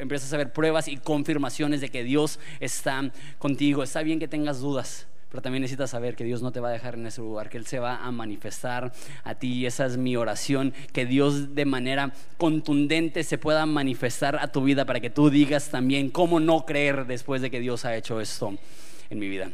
empiezas 0.00 0.19
a 0.32 0.36
ver 0.36 0.52
pruebas 0.52 0.88
y 0.88 0.96
confirmaciones 0.96 1.80
de 1.80 1.88
que 1.88 2.04
Dios 2.04 2.38
está 2.60 3.10
contigo. 3.38 3.82
Está 3.82 4.02
bien 4.02 4.18
que 4.18 4.28
tengas 4.28 4.60
dudas 4.60 5.06
pero 5.30 5.42
también 5.42 5.62
necesitas 5.62 5.90
saber 5.90 6.16
que 6.16 6.24
Dios 6.24 6.42
no 6.42 6.50
te 6.50 6.58
va 6.58 6.70
a 6.70 6.72
dejar 6.72 6.94
en 6.94 7.06
ese 7.06 7.20
lugar, 7.20 7.48
que 7.48 7.56
Él 7.56 7.64
se 7.64 7.78
va 7.78 8.04
a 8.04 8.10
manifestar 8.10 8.92
a 9.22 9.36
ti. 9.36 9.52
Y 9.52 9.66
esa 9.66 9.86
es 9.86 9.96
mi 9.96 10.16
oración, 10.16 10.74
que 10.92 11.06
Dios 11.06 11.54
de 11.54 11.64
manera 11.64 12.12
contundente 12.36 13.22
se 13.22 13.38
pueda 13.38 13.64
manifestar 13.64 14.36
a 14.40 14.48
tu 14.48 14.64
vida 14.64 14.84
para 14.84 14.98
que 14.98 15.08
tú 15.08 15.30
digas 15.30 15.70
también 15.70 16.10
cómo 16.10 16.40
no 16.40 16.66
creer 16.66 17.06
después 17.06 17.42
de 17.42 17.50
que 17.50 17.60
Dios 17.60 17.84
ha 17.84 17.96
hecho 17.96 18.20
esto 18.20 18.58
en 19.08 19.20
mi 19.20 19.28
vida. 19.28 19.52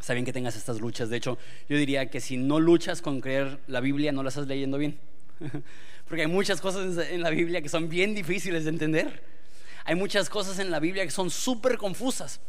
Está 0.00 0.12
bien 0.12 0.26
que 0.26 0.32
tengas 0.32 0.56
estas 0.56 0.80
luchas. 0.80 1.08
De 1.08 1.18
hecho, 1.18 1.38
yo 1.68 1.76
diría 1.76 2.10
que 2.10 2.20
si 2.20 2.36
no 2.36 2.58
luchas 2.58 3.00
con 3.00 3.20
creer 3.20 3.60
la 3.68 3.80
Biblia, 3.80 4.10
no 4.10 4.24
la 4.24 4.30
estás 4.30 4.48
leyendo 4.48 4.76
bien. 4.76 4.98
Porque 6.08 6.22
hay 6.22 6.28
muchas 6.28 6.60
cosas 6.60 6.98
en 7.10 7.22
la 7.22 7.30
Biblia 7.30 7.62
que 7.62 7.68
son 7.68 7.88
bien 7.88 8.12
difíciles 8.14 8.64
de 8.64 8.70
entender. 8.70 9.35
Hay 9.86 9.94
muchas 9.94 10.28
cosas 10.28 10.58
en 10.58 10.70
la 10.70 10.80
Biblia 10.80 11.04
que 11.04 11.12
son 11.12 11.30
súper 11.30 11.78
confusas. 11.78 12.40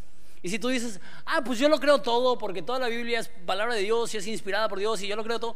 Y 0.41 0.49
si 0.49 0.57
tú 0.57 0.69
dices, 0.69 0.99
ah, 1.25 1.41
pues 1.45 1.59
yo 1.59 1.69
lo 1.69 1.79
creo 1.79 2.01
todo 2.01 2.37
porque 2.37 2.63
toda 2.63 2.79
la 2.79 2.87
Biblia 2.87 3.19
es 3.19 3.29
palabra 3.45 3.75
de 3.75 3.81
Dios 3.81 4.11
y 4.13 4.17
es 4.17 4.25
inspirada 4.25 4.67
por 4.67 4.79
Dios 4.79 5.01
y 5.03 5.07
yo 5.07 5.15
lo 5.15 5.23
creo 5.23 5.39
todo, 5.39 5.55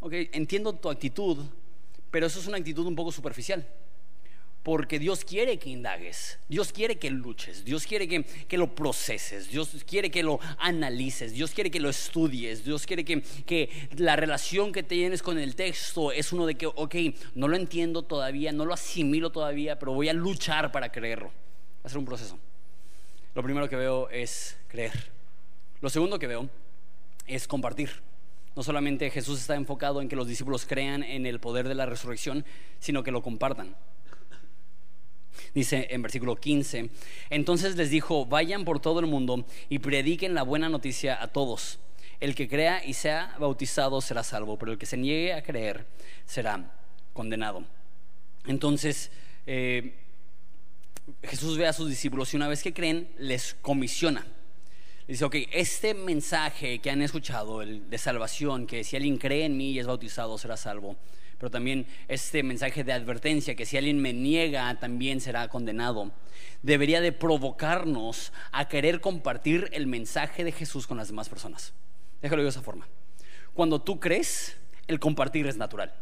ok, 0.00 0.12
entiendo 0.32 0.72
tu 0.72 0.90
actitud, 0.90 1.38
pero 2.10 2.26
eso 2.26 2.40
es 2.40 2.46
una 2.48 2.56
actitud 2.56 2.84
un 2.86 2.96
poco 2.96 3.12
superficial. 3.12 3.64
Porque 4.62 4.98
Dios 4.98 5.24
quiere 5.24 5.58
que 5.58 5.70
indagues, 5.70 6.38
Dios 6.48 6.72
quiere 6.72 6.96
que 6.96 7.10
luches, 7.10 7.64
Dios 7.64 7.84
quiere 7.84 8.06
que, 8.06 8.22
que, 8.22 8.56
lo 8.56 8.74
proceses, 8.74 9.50
Dios 9.50 9.70
quiere 9.84 10.08
que 10.10 10.22
lo 10.22 10.38
analices, 10.58 11.32
Dios 11.32 11.50
quiere 11.50 11.68
que 11.68 11.80
lo 11.80 11.88
estudies, 11.88 12.64
Dios 12.64 12.86
quiere 12.86 13.04
que, 13.04 13.22
que 13.44 13.88
la 13.96 14.14
relación 14.14 14.70
que 14.70 14.84
tienes 14.84 15.20
con 15.20 15.36
el 15.36 15.56
texto 15.56 16.12
es 16.12 16.32
uno 16.32 16.46
de 16.46 16.54
que, 16.54 16.66
ok, 16.66 16.94
no 17.34 17.48
lo 17.48 17.56
entiendo 17.56 18.02
todavía, 18.02 18.52
no 18.52 18.64
lo 18.64 18.74
asimilo 18.74 19.30
todavía, 19.30 19.80
pero 19.80 19.94
voy 19.94 20.08
a 20.08 20.12
luchar 20.12 20.70
para 20.70 20.92
creerlo. 20.92 21.28
Va 21.28 21.86
a 21.86 21.88
ser 21.88 21.98
un 21.98 22.04
proceso 22.04 22.38
lo 23.34 23.42
primero 23.42 23.68
que 23.68 23.76
veo 23.76 24.08
es 24.10 24.56
creer. 24.68 25.10
Lo 25.80 25.88
segundo 25.88 26.18
que 26.18 26.26
veo 26.26 26.48
es 27.26 27.48
compartir. 27.48 27.90
No 28.54 28.62
solamente 28.62 29.10
Jesús 29.10 29.40
está 29.40 29.54
enfocado 29.54 30.02
en 30.02 30.08
que 30.08 30.16
los 30.16 30.26
discípulos 30.26 30.66
crean 30.66 31.02
en 31.02 31.24
el 31.24 31.40
poder 31.40 31.66
de 31.66 31.74
la 31.74 31.86
resurrección, 31.86 32.44
sino 32.78 33.02
que 33.02 33.10
lo 33.10 33.22
compartan. 33.22 33.74
Dice 35.54 35.88
en 35.90 36.02
versículo 36.02 36.36
15, 36.36 36.90
entonces 37.30 37.76
les 37.76 37.90
dijo, 37.90 38.26
vayan 38.26 38.64
por 38.64 38.80
todo 38.80 39.00
el 39.00 39.06
mundo 39.06 39.44
y 39.68 39.78
prediquen 39.78 40.34
la 40.34 40.42
buena 40.42 40.68
noticia 40.68 41.22
a 41.22 41.28
todos. 41.28 41.78
El 42.20 42.34
que 42.34 42.48
crea 42.48 42.84
y 42.84 42.94
sea 42.94 43.34
bautizado 43.38 44.00
será 44.00 44.22
salvo, 44.22 44.58
pero 44.58 44.72
el 44.72 44.78
que 44.78 44.86
se 44.86 44.96
niegue 44.96 45.34
a 45.34 45.42
creer 45.42 45.86
será 46.24 46.72
condenado. 47.12 47.64
Entonces, 48.46 49.10
eh, 49.46 49.94
Jesús 51.22 51.58
ve 51.58 51.66
a 51.66 51.72
sus 51.72 51.88
discípulos 51.88 52.32
y 52.32 52.36
una 52.36 52.48
vez 52.48 52.62
que 52.62 52.72
creen, 52.72 53.10
les 53.18 53.54
comisiona. 53.54 54.26
Dice, 55.08 55.24
ok, 55.24 55.34
este 55.52 55.94
mensaje 55.94 56.78
que 56.78 56.90
han 56.90 57.02
escuchado, 57.02 57.60
el 57.60 57.90
de 57.90 57.98
salvación, 57.98 58.66
que 58.66 58.84
si 58.84 58.96
alguien 58.96 59.18
cree 59.18 59.44
en 59.44 59.56
mí 59.56 59.72
y 59.72 59.78
es 59.78 59.86
bautizado, 59.86 60.38
será 60.38 60.56
salvo. 60.56 60.96
Pero 61.42 61.50
también 61.50 61.88
este 62.06 62.44
mensaje 62.44 62.84
de 62.84 62.92
advertencia, 62.92 63.56
que 63.56 63.66
si 63.66 63.76
alguien 63.76 64.00
me 64.00 64.12
niega, 64.12 64.78
también 64.78 65.20
será 65.20 65.48
condenado. 65.48 66.12
Debería 66.62 67.00
de 67.00 67.10
provocarnos 67.10 68.32
a 68.52 68.68
querer 68.68 69.00
compartir 69.00 69.68
el 69.72 69.88
mensaje 69.88 70.44
de 70.44 70.52
Jesús 70.52 70.86
con 70.86 70.98
las 70.98 71.08
demás 71.08 71.28
personas. 71.28 71.74
Déjalo 72.20 72.44
de 72.44 72.48
esa 72.48 72.62
forma. 72.62 72.86
Cuando 73.54 73.82
tú 73.82 73.98
crees, 73.98 74.56
el 74.86 75.00
compartir 75.00 75.48
es 75.48 75.56
natural. 75.56 75.92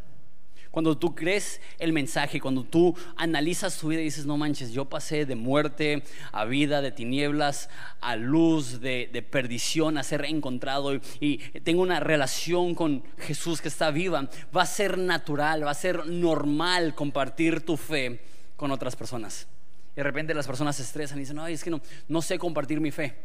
Cuando 0.70 0.96
tú 0.96 1.16
crees 1.16 1.60
el 1.78 1.92
mensaje, 1.92 2.40
cuando 2.40 2.62
tú 2.62 2.96
analizas 3.16 3.76
tu 3.76 3.88
vida 3.88 4.00
y 4.00 4.04
dices, 4.04 4.24
no 4.24 4.36
manches, 4.36 4.72
yo 4.72 4.84
pasé 4.84 5.26
de 5.26 5.34
muerte 5.34 6.04
a 6.30 6.44
vida, 6.44 6.80
de 6.80 6.92
tinieblas 6.92 7.68
a 8.00 8.14
luz, 8.14 8.80
de, 8.80 9.26
perdición 9.30 9.98
a 9.98 10.04
ser 10.04 10.24
encontrado 10.24 10.94
y, 10.94 11.00
y 11.20 11.38
tengo 11.62 11.82
una 11.82 11.98
relación 11.98 12.74
con 12.76 13.02
Jesús 13.18 13.60
que 13.60 13.68
está 13.68 13.90
viva, 13.90 14.28
va 14.56 14.62
a 14.62 14.66
ser 14.66 14.96
natural, 14.96 15.66
va 15.66 15.72
a 15.72 15.74
ser 15.74 16.06
normal 16.06 16.94
compartir 16.94 17.64
tu 17.64 17.76
fe 17.76 18.20
con 18.56 18.70
otras 18.70 18.94
personas. 18.94 19.48
Y 19.92 19.96
de 19.96 20.02
repente 20.04 20.34
las 20.34 20.46
personas 20.46 20.76
se 20.76 20.82
estresan 20.82 21.18
y 21.18 21.22
dicen, 21.22 21.36
no, 21.36 21.46
es 21.48 21.64
que 21.64 21.70
no, 21.70 21.80
no 22.06 22.22
sé 22.22 22.38
compartir 22.38 22.80
mi 22.80 22.92
fe, 22.92 23.16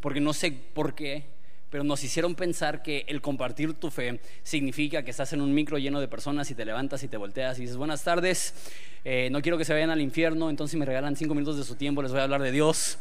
porque 0.00 0.20
no 0.20 0.32
sé 0.32 0.52
por 0.52 0.94
qué, 0.94 1.35
pero 1.70 1.84
nos 1.84 2.02
hicieron 2.04 2.34
pensar 2.34 2.82
que 2.82 3.04
el 3.08 3.20
compartir 3.20 3.74
tu 3.74 3.90
fe 3.90 4.20
significa 4.42 5.02
que 5.02 5.10
estás 5.10 5.32
en 5.32 5.40
un 5.40 5.52
micro 5.52 5.78
lleno 5.78 6.00
de 6.00 6.08
personas 6.08 6.50
y 6.50 6.54
te 6.54 6.64
levantas 6.64 7.02
y 7.02 7.08
te 7.08 7.16
volteas 7.16 7.58
y 7.58 7.62
dices, 7.62 7.76
buenas 7.76 8.04
tardes, 8.04 8.54
eh, 9.04 9.28
no 9.30 9.42
quiero 9.42 9.58
que 9.58 9.64
se 9.64 9.72
vayan 9.72 9.90
al 9.90 10.00
infierno, 10.00 10.48
entonces 10.50 10.72
si 10.72 10.76
me 10.76 10.84
regalan 10.84 11.16
cinco 11.16 11.34
minutos 11.34 11.56
de 11.58 11.64
su 11.64 11.74
tiempo 11.74 12.02
les 12.02 12.12
voy 12.12 12.20
a 12.20 12.24
hablar 12.24 12.42
de 12.42 12.52
Dios. 12.52 12.98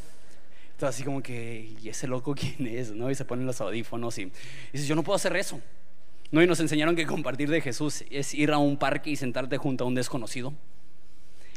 Entonces 0.71 0.95
así 0.95 1.03
como 1.03 1.21
que, 1.23 1.73
¿y 1.81 1.89
ese 1.89 2.07
loco 2.07 2.35
quién 2.35 2.67
es? 2.67 2.91
¿no? 2.91 3.09
Y 3.09 3.15
se 3.15 3.23
ponen 3.23 3.45
los 3.45 3.61
audífonos 3.61 4.17
y, 4.17 4.31
dices, 4.73 4.87
yo 4.87 4.95
no 4.95 5.03
puedo 5.03 5.15
hacer 5.15 5.35
eso. 5.35 5.61
¿No? 6.31 6.41
Y 6.41 6.47
nos 6.47 6.59
enseñaron 6.59 6.95
que 6.95 7.05
compartir 7.05 7.49
de 7.49 7.61
Jesús 7.61 8.03
es 8.09 8.33
ir 8.33 8.51
a 8.51 8.57
un 8.57 8.77
parque 8.77 9.11
y 9.11 9.15
sentarte 9.15 9.57
junto 9.57 9.83
a 9.83 9.87
un 9.87 9.95
desconocido 9.95 10.53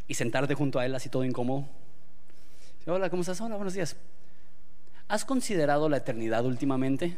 y 0.06 0.14
sentarte 0.14 0.54
junto 0.54 0.78
a 0.78 0.86
él 0.86 0.94
así 0.94 1.08
todo 1.08 1.24
incómodo. 1.24 1.66
Hola, 2.86 3.10
¿cómo 3.10 3.22
estás? 3.22 3.40
Hola, 3.40 3.56
buenos 3.56 3.74
días. 3.74 3.96
¿Has 5.08 5.24
considerado 5.24 5.88
la 5.88 5.96
eternidad 5.96 6.44
últimamente? 6.44 7.16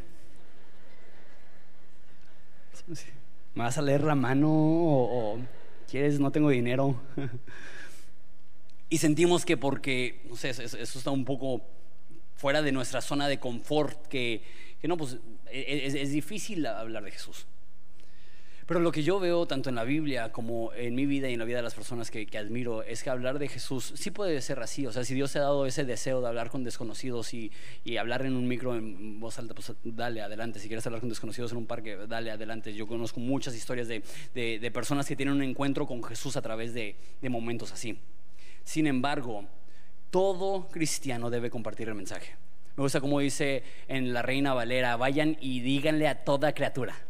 ¿Me 3.55 3.65
vas 3.65 3.79
a 3.79 3.83
leer 3.83 4.05
la 4.05 4.15
mano 4.15 4.49
o, 4.49 5.39
quieres, 5.91 6.21
no 6.21 6.31
tengo 6.31 6.51
dinero? 6.51 7.01
y 8.89 8.99
sentimos 8.99 9.45
que 9.45 9.57
porque, 9.57 10.23
no 10.29 10.37
sé, 10.37 10.51
eso, 10.51 10.79
está 10.79 11.11
un 11.11 11.25
poco 11.25 11.63
fuera 12.37 12.63
de 12.63 12.71
nuestra 12.71 13.01
zona 13.01 13.27
de 13.27 13.41
confort, 13.41 14.07
que, 14.07 14.43
no, 14.85 14.97
pues 14.97 15.19
e, 15.51 15.61
e, 15.61 15.87
es 16.03 16.13
difícil 16.13 16.65
hablar 16.67 17.03
de 17.03 17.11
Jesús. 17.11 17.45
Pero 18.71 18.79
lo 18.79 18.93
que 18.93 19.03
yo 19.03 19.19
veo 19.19 19.47
tanto 19.47 19.69
en 19.69 19.75
la 19.75 19.83
Biblia 19.83 20.31
como 20.31 20.73
en 20.75 20.95
mi 20.95 21.05
vida 21.05 21.29
y 21.29 21.33
en 21.33 21.41
la 21.41 21.45
vida 21.45 21.57
de 21.57 21.65
las 21.65 21.75
personas 21.75 22.09
que, 22.09 22.29
admiro 22.39 22.85
es 22.85 23.03
que 23.03 23.11
hablar 23.11 23.41
de 23.41 23.49
Jesús 23.49 23.93
sí 23.97 24.13
puede 24.13 24.41
ser 24.43 24.61
así. 24.61 24.87
O 24.87 24.93
sea, 24.93 25.03
si 25.03 25.13
Dios 25.13 25.33
te 25.33 25.41
ha 25.41 25.43
dado 25.43 25.67
ese 25.67 25.85
deseo 25.85 26.21
de 26.21 26.29
hablar 26.29 26.51
con 26.51 26.63
desconocidos 26.63 27.35
y, 27.35 27.51
hablar 27.99 28.25
en 28.25 28.37
un 28.37 28.47
micro 28.47 28.77
en 28.77 29.19
voz 29.19 29.41
alta, 29.41 29.55
pues 29.55 29.73
dale 29.83 30.23
adelante. 30.23 30.61
Si 30.61 30.69
quieres 30.69 30.87
hablar 30.87 31.01
con 31.01 31.09
desconocidos 31.09 31.51
en 31.51 31.59
un 31.59 31.67
parque, 31.67 31.97
dale 32.07 32.31
adelante. 32.31 32.73
Yo 32.73 32.87
conozco 32.87 33.19
muchas 33.19 33.57
historias 33.57 33.89
de, 33.89 34.71
personas 34.73 35.09
que 35.09 35.17
tienen 35.17 35.35
un 35.35 35.43
encuentro 35.43 35.85
con 35.85 36.05
Jesús 36.05 36.37
a 36.37 36.41
través 36.41 36.73
de 36.73 36.95
momentos 37.23 37.73
así. 37.73 37.99
Sin 38.63 38.87
embargo, 38.87 39.47
todo 40.11 40.69
cristiano 40.69 41.29
debe 41.29 41.51
compartir 41.51 41.89
el 41.89 41.97
mensaje. 41.97 42.37
Me 42.77 42.85
gusta 42.85 43.01
como 43.01 43.19
dice 43.19 43.65
en 43.89 44.13
la 44.13 44.23
Reina 44.23 44.55
Valera, 44.55 44.97
vayan 44.97 45.37
y 45.41 45.59
díganle 45.59 46.07
a 46.07 46.23
toda 46.23 46.55
criatura. 46.55 47.10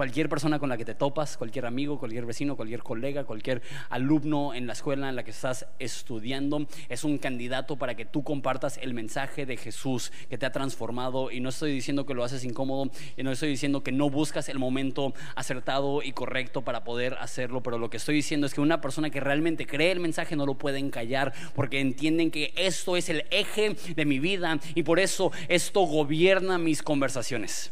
Cualquier 0.00 0.30
persona 0.30 0.58
con 0.58 0.70
la 0.70 0.78
que 0.78 0.86
te 0.86 0.94
topas, 0.94 1.36
cualquier 1.36 1.66
amigo, 1.66 1.98
cualquier 1.98 2.24
vecino, 2.24 2.56
cualquier 2.56 2.82
colega, 2.82 3.24
cualquier 3.24 3.60
alumno 3.90 4.54
en 4.54 4.66
la 4.66 4.72
escuela 4.72 5.10
en 5.10 5.14
la 5.14 5.24
que 5.24 5.30
estás 5.30 5.66
estudiando, 5.78 6.66
es 6.88 7.04
un 7.04 7.18
candidato 7.18 7.76
para 7.76 7.94
que 7.94 8.06
tú 8.06 8.24
compartas 8.24 8.78
el 8.78 8.94
mensaje 8.94 9.44
de 9.44 9.58
Jesús 9.58 10.10
que 10.30 10.38
te 10.38 10.46
ha 10.46 10.52
transformado. 10.52 11.30
Y 11.30 11.40
no 11.40 11.50
estoy 11.50 11.72
diciendo 11.72 12.06
que 12.06 12.14
lo 12.14 12.24
haces 12.24 12.44
incómodo, 12.44 12.90
y 13.14 13.22
no 13.22 13.30
estoy 13.30 13.50
diciendo 13.50 13.82
que 13.82 13.92
no 13.92 14.08
buscas 14.08 14.48
el 14.48 14.58
momento 14.58 15.12
acertado 15.36 16.02
y 16.02 16.12
correcto 16.12 16.62
para 16.62 16.82
poder 16.82 17.18
hacerlo, 17.20 17.62
pero 17.62 17.76
lo 17.76 17.90
que 17.90 17.98
estoy 17.98 18.14
diciendo 18.14 18.46
es 18.46 18.54
que 18.54 18.62
una 18.62 18.80
persona 18.80 19.10
que 19.10 19.20
realmente 19.20 19.66
cree 19.66 19.92
el 19.92 20.00
mensaje 20.00 20.34
no 20.34 20.46
lo 20.46 20.54
pueden 20.54 20.88
callar 20.88 21.34
porque 21.54 21.78
entienden 21.78 22.30
que 22.30 22.54
esto 22.56 22.96
es 22.96 23.10
el 23.10 23.26
eje 23.30 23.76
de 23.94 24.04
mi 24.06 24.18
vida 24.18 24.60
y 24.74 24.82
por 24.82 24.98
eso 24.98 25.30
esto 25.48 25.82
gobierna 25.82 26.56
mis 26.56 26.82
conversaciones. 26.82 27.70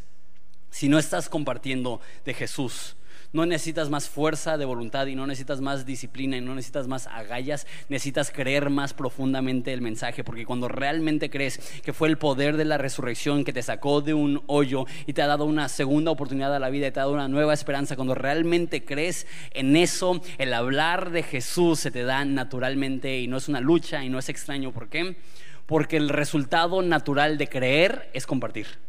Si 0.71 0.89
no 0.89 0.99
estás 0.99 1.29
compartiendo 1.29 2.01
de 2.25 2.35
Jesús, 2.35 2.97
no 3.33 3.45
necesitas 3.45 3.91
más 3.91 4.09
fuerza 4.09 4.57
de 4.57 4.65
voluntad 4.65 5.07
y 5.07 5.15
no 5.15 5.27
necesitas 5.27 5.61
más 5.61 5.85
disciplina 5.85 6.39
y 6.39 6.41
no 6.41 6.55
necesitas 6.55 6.89
más 6.89 7.07
agallas, 7.07 7.67
necesitas 7.89 8.31
creer 8.31 8.71
más 8.71 8.95
profundamente 8.95 9.73
el 9.73 9.83
mensaje, 9.83 10.25
porque 10.25 10.47
cuando 10.47 10.69
realmente 10.69 11.29
crees 11.29 11.59
que 11.83 11.93
fue 11.93 12.09
el 12.09 12.17
poder 12.17 12.57
de 12.57 12.65
la 12.65 12.79
resurrección 12.79 13.45
que 13.45 13.53
te 13.53 13.63
sacó 13.63 14.01
de 14.01 14.15
un 14.15 14.43
hoyo 14.47 14.87
y 15.07 15.13
te 15.13 15.21
ha 15.21 15.27
dado 15.27 15.45
una 15.45 15.69
segunda 15.69 16.11
oportunidad 16.11 16.55
a 16.55 16.59
la 16.59 16.71
vida 16.71 16.87
y 16.87 16.91
te 16.91 17.01
ha 17.01 17.03
dado 17.03 17.15
una 17.15 17.29
nueva 17.29 17.53
esperanza, 17.53 17.97
cuando 17.97 18.15
realmente 18.15 18.85
crees 18.85 19.27
en 19.51 19.77
eso, 19.77 20.23
el 20.39 20.55
hablar 20.55 21.11
de 21.11 21.23
Jesús 21.23 21.81
se 21.81 21.91
te 21.91 22.05
da 22.05 22.25
naturalmente 22.25 23.19
y 23.19 23.27
no 23.27 23.37
es 23.37 23.49
una 23.49 23.61
lucha 23.61 24.05
y 24.05 24.09
no 24.09 24.19
es 24.19 24.31
extraño. 24.31 24.73
¿Por 24.73 24.89
qué? 24.89 25.17
Porque 25.67 25.99
el 25.99 26.09
resultado 26.09 26.81
natural 26.81 27.37
de 27.37 27.49
creer 27.49 28.09
es 28.15 28.27
compartir. 28.27 28.89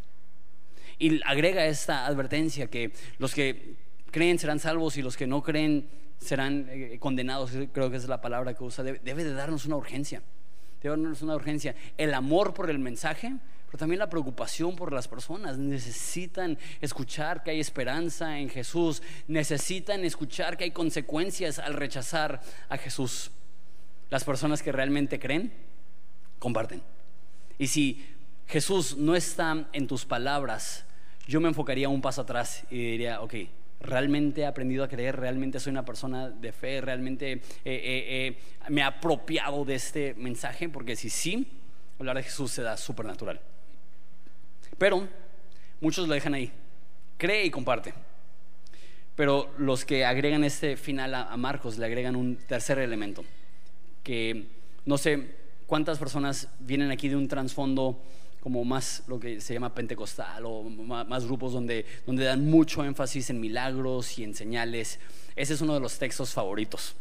Y 0.99 1.21
agrega 1.23 1.65
esta 1.65 2.05
advertencia 2.05 2.67
que 2.67 2.91
los 3.17 3.33
que 3.33 3.75
creen 4.12 4.38
serán 4.38 4.59
salvos 4.59 4.97
y 4.97 5.01
los 5.01 5.15
que 5.15 5.27
no 5.27 5.41
creen 5.41 5.88
serán 6.19 6.67
eh, 6.69 6.97
condenados, 6.99 7.51
creo 7.71 7.89
que 7.89 7.97
es 7.97 8.07
la 8.07 8.21
palabra 8.21 8.53
que 8.53 8.63
usa, 8.63 8.83
debe, 8.83 9.23
de 9.23 9.33
darnos 9.33 9.65
una 9.65 9.77
urgencia, 9.77 10.21
debe 10.81 10.97
darnos 10.97 11.21
una 11.21 11.35
urgencia. 11.35 11.75
El 11.97 12.13
amor 12.13 12.53
por 12.53 12.69
el 12.69 12.79
mensaje, 12.79 13.33
pero 13.67 13.77
también 13.77 13.99
la 13.99 14.09
preocupación 14.09 14.75
por 14.75 14.91
las 14.91 15.07
personas. 15.07 15.57
Necesitan 15.57 16.57
escuchar 16.81 17.43
que 17.43 17.51
hay 17.51 17.59
esperanza 17.59 18.38
en 18.39 18.49
Jesús, 18.49 19.01
necesitan 19.27 20.03
escuchar 20.03 20.57
que 20.57 20.65
hay 20.65 20.71
consecuencias 20.71 21.59
al 21.59 21.75
rechazar 21.75 22.41
a 22.67 22.77
Jesús. 22.77 23.31
Las 24.09 24.23
personas 24.23 24.62
que 24.62 24.71
realmente 24.71 25.19
creen, 25.19 25.53
comparten. 26.39 26.81
Y 27.57 27.67
si 27.67 28.05
Jesús 28.47 28.97
no 28.97 29.15
está 29.15 29.69
en 29.71 29.88
tus 29.88 30.05
palabras, 30.05 30.85
yo 31.30 31.39
me 31.39 31.48
enfocaría 31.48 31.89
un 31.89 32.02
paso 32.02 32.22
atrás 32.22 32.63
y 32.72 32.92
diría, 32.92 33.22
ok, 33.22 33.36
realmente 33.82 34.42
he 34.42 34.46
aprendido 34.48 34.84
a 34.84 34.88
creer, 34.88 35.15
realmente 35.15 35.60
soy 35.60 35.70
una 35.70 35.86
persona 35.86 36.32
de 36.32 36.52
fe, 36.52 36.82
realmente 36.82 37.34
eh, 37.34 37.39
eh, 37.65 38.06
eh, 38.10 38.38
me 38.70 38.82
he 38.82 38.84
apropiado 38.84 39.63
de 39.63 39.76
este 39.76 40.15
mensaje, 40.15 40.70
porque 40.70 40.96
si 40.96 41.12
sí, 41.12 41.48
hablar 42.00 42.18
de 42.18 42.24
Jesús 42.24 42.50
se 42.50 42.63
da 42.63 42.78
supernatural. 42.78 43.39
Pero 44.80 45.08
muchos 45.82 46.08
lo 46.08 46.15
dejan 46.15 46.34
ahí, 46.34 46.52
cree 47.18 47.46
y 47.46 47.52
comparte. 47.52 47.94
Pero 49.15 49.54
los 49.60 49.86
que 49.86 50.06
agregan 50.06 50.44
este 50.44 50.78
final 50.78 51.13
a 51.13 51.38
Marcos 51.38 51.78
le 51.78 51.86
agregan 51.86 52.15
un 52.15 52.38
tercer 52.38 52.80
elemento, 52.80 53.24
que 54.02 54.48
no 54.86 54.98
sé 54.98 55.28
cuántas 55.68 56.00
personas 56.00 56.48
vienen 56.60 56.89
aquí 56.89 57.08
de 57.08 57.18
un 57.18 57.28
trasfondo 57.28 58.02
como 58.39 58.63
más 58.63 59.04
lo 59.08 59.19
que 59.19 59.41
se 59.41 59.54
llama 59.54 59.73
pentecostal 59.73 60.43
o 60.45 60.63
más, 60.63 61.25
grupos 61.25 61.54
donde, 61.54 61.86
donde 62.06 62.23
dan 62.25 62.49
mucho 62.49 62.84
énfasis 62.84 63.30
en 63.30 63.39
milagros 63.39 64.17
y 64.17 64.23
en 64.23 64.34
señales. 64.34 64.99
Ese 65.36 65.54
es 65.54 65.62
uno 65.62 65.73
de 65.73 65.80
los 65.80 65.97
textos 65.99 66.34
favoritos. 66.34 66.95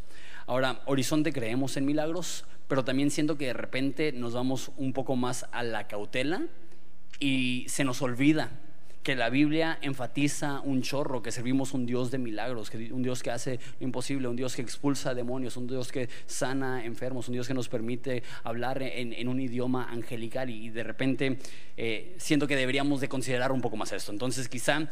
Ahora, 0.46 0.82
Horizonte 0.86 1.32
creemos 1.32 1.76
en 1.76 1.84
milagros, 1.84 2.44
pero 2.68 2.84
también 2.84 3.10
siento 3.10 3.36
que 3.36 3.46
de 3.46 3.52
repente 3.52 4.12
nos 4.12 4.32
vamos 4.32 4.70
un 4.76 4.92
poco 4.92 5.16
más 5.16 5.46
a 5.52 5.62
la 5.62 5.86
cautela 5.86 6.46
y 7.20 7.66
se 7.68 7.84
nos 7.84 8.02
olvida 8.02 8.50
que 9.08 9.16
la 9.16 9.30
Biblia 9.30 9.78
enfatiza 9.80 10.60
un 10.60 10.82
chorro, 10.82 11.22
que 11.22 11.32
servimos 11.32 11.72
un 11.72 11.86
Dios 11.86 12.10
de 12.10 12.18
milagros, 12.18 12.68
que 12.68 12.92
un 12.92 13.02
Dios 13.02 13.22
que 13.22 13.30
hace 13.30 13.58
lo 13.80 13.86
imposible, 13.86 14.28
un 14.28 14.36
Dios 14.36 14.54
que 14.54 14.60
expulsa 14.60 15.14
demonios, 15.14 15.56
un 15.56 15.66
Dios 15.66 15.90
que 15.90 16.10
sana 16.26 16.84
enfermos, 16.84 17.26
un 17.26 17.32
Dios 17.32 17.48
que 17.48 17.54
nos 17.54 17.70
permite 17.70 18.22
hablar 18.44 18.82
en, 18.82 19.26
un 19.26 19.40
idioma 19.40 19.88
angelical 19.90 20.50
y, 20.50 20.68
de 20.68 20.82
repente 20.82 21.38
eh, 21.78 22.16
siento 22.18 22.46
que 22.46 22.54
deberíamos 22.54 23.00
de 23.00 23.08
considerar 23.08 23.50
un 23.50 23.62
poco 23.62 23.78
más 23.78 23.92
esto. 23.92 24.12
Entonces 24.12 24.46
quizá 24.46 24.90